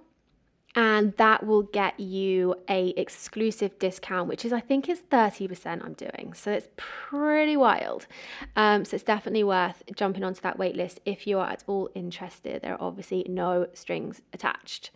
and 0.76 1.14
that 1.18 1.46
will 1.46 1.64
get 1.64 2.00
you 2.00 2.56
a 2.70 2.90
exclusive 2.98 3.78
discount 3.80 4.30
which 4.30 4.46
is 4.46 4.54
i 4.54 4.60
think 4.60 4.88
is 4.88 5.02
30% 5.12 5.84
i'm 5.84 5.94
doing. 5.94 6.34
So 6.34 6.52
it's 6.52 6.68
pretty 6.76 7.58
wild. 7.58 8.08
Um, 8.56 8.86
so 8.86 8.96
it's 8.96 9.04
definitely 9.04 9.44
worth 9.44 9.84
jumping 9.96 10.24
onto 10.24 10.42
that 10.42 10.58
waitlist 10.58 10.98
if 11.06 11.28
you 11.28 11.40
are 11.40 11.50
at 11.50 11.64
all 11.68 11.90
interested. 11.96 12.62
There 12.62 12.74
are 12.74 12.82
obviously 12.82 13.26
no 13.30 13.68
strings 13.74 14.22
attached. 14.34 14.92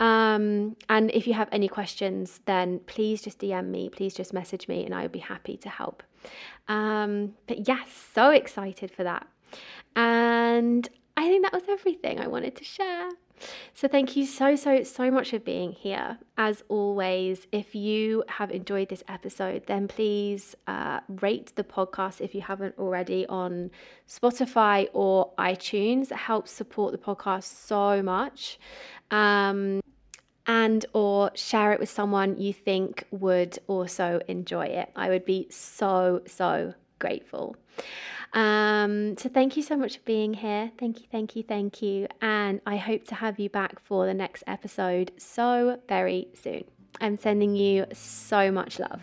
Um, 0.00 0.76
and 0.88 1.10
if 1.12 1.26
you 1.26 1.34
have 1.34 1.48
any 1.52 1.68
questions 1.68 2.40
then 2.44 2.80
please 2.86 3.22
just 3.22 3.38
dm 3.38 3.68
me 3.68 3.88
please 3.88 4.12
just 4.12 4.34
message 4.34 4.68
me 4.68 4.84
and 4.84 4.94
i 4.94 5.00
would 5.02 5.12
be 5.12 5.18
happy 5.18 5.56
to 5.58 5.68
help. 5.68 6.02
Um, 6.68 7.34
but 7.46 7.66
yes 7.68 7.88
so 8.14 8.30
excited 8.30 8.90
for 8.90 9.04
that. 9.04 9.26
And 9.94 10.88
i 11.16 11.26
think 11.28 11.42
that 11.44 11.52
was 11.52 11.62
everything 11.68 12.20
i 12.20 12.26
wanted 12.26 12.54
to 12.56 12.64
share 12.64 13.08
so, 13.74 13.88
thank 13.88 14.16
you 14.16 14.26
so, 14.26 14.56
so, 14.56 14.82
so 14.82 15.10
much 15.10 15.30
for 15.30 15.38
being 15.38 15.72
here. 15.72 16.18
As 16.38 16.62
always, 16.68 17.46
if 17.52 17.74
you 17.74 18.24
have 18.28 18.50
enjoyed 18.50 18.88
this 18.88 19.04
episode, 19.08 19.66
then 19.66 19.88
please 19.88 20.54
uh, 20.66 21.00
rate 21.20 21.52
the 21.56 21.64
podcast 21.64 22.20
if 22.20 22.34
you 22.34 22.40
haven't 22.40 22.78
already 22.78 23.26
on 23.26 23.70
Spotify 24.08 24.88
or 24.92 25.32
iTunes. 25.38 26.10
It 26.10 26.16
helps 26.16 26.50
support 26.50 26.92
the 26.92 26.98
podcast 26.98 27.44
so 27.44 28.02
much. 28.02 28.58
Um, 29.10 29.80
and 30.46 30.86
or 30.92 31.30
share 31.34 31.72
it 31.72 31.80
with 31.80 31.90
someone 31.90 32.38
you 32.38 32.52
think 32.52 33.04
would 33.10 33.58
also 33.66 34.20
enjoy 34.28 34.66
it. 34.66 34.90
I 34.94 35.08
would 35.08 35.24
be 35.24 35.48
so, 35.50 36.22
so 36.26 36.74
grateful. 36.98 37.56
Um, 38.32 39.16
so 39.16 39.28
thank 39.28 39.56
you 39.56 39.62
so 39.62 39.76
much 39.76 39.96
for 39.96 40.02
being 40.04 40.34
here. 40.34 40.70
Thank 40.78 41.00
you, 41.00 41.06
thank 41.10 41.36
you, 41.36 41.42
thank 41.42 41.82
you. 41.82 42.06
And 42.20 42.60
I 42.66 42.76
hope 42.76 43.04
to 43.08 43.14
have 43.14 43.38
you 43.38 43.48
back 43.48 43.80
for 43.80 44.06
the 44.06 44.14
next 44.14 44.44
episode 44.46 45.12
so 45.16 45.80
very 45.88 46.28
soon. 46.34 46.64
I'm 47.00 47.18
sending 47.18 47.56
you 47.56 47.86
so 47.92 48.50
much 48.50 48.78
love. 48.78 49.00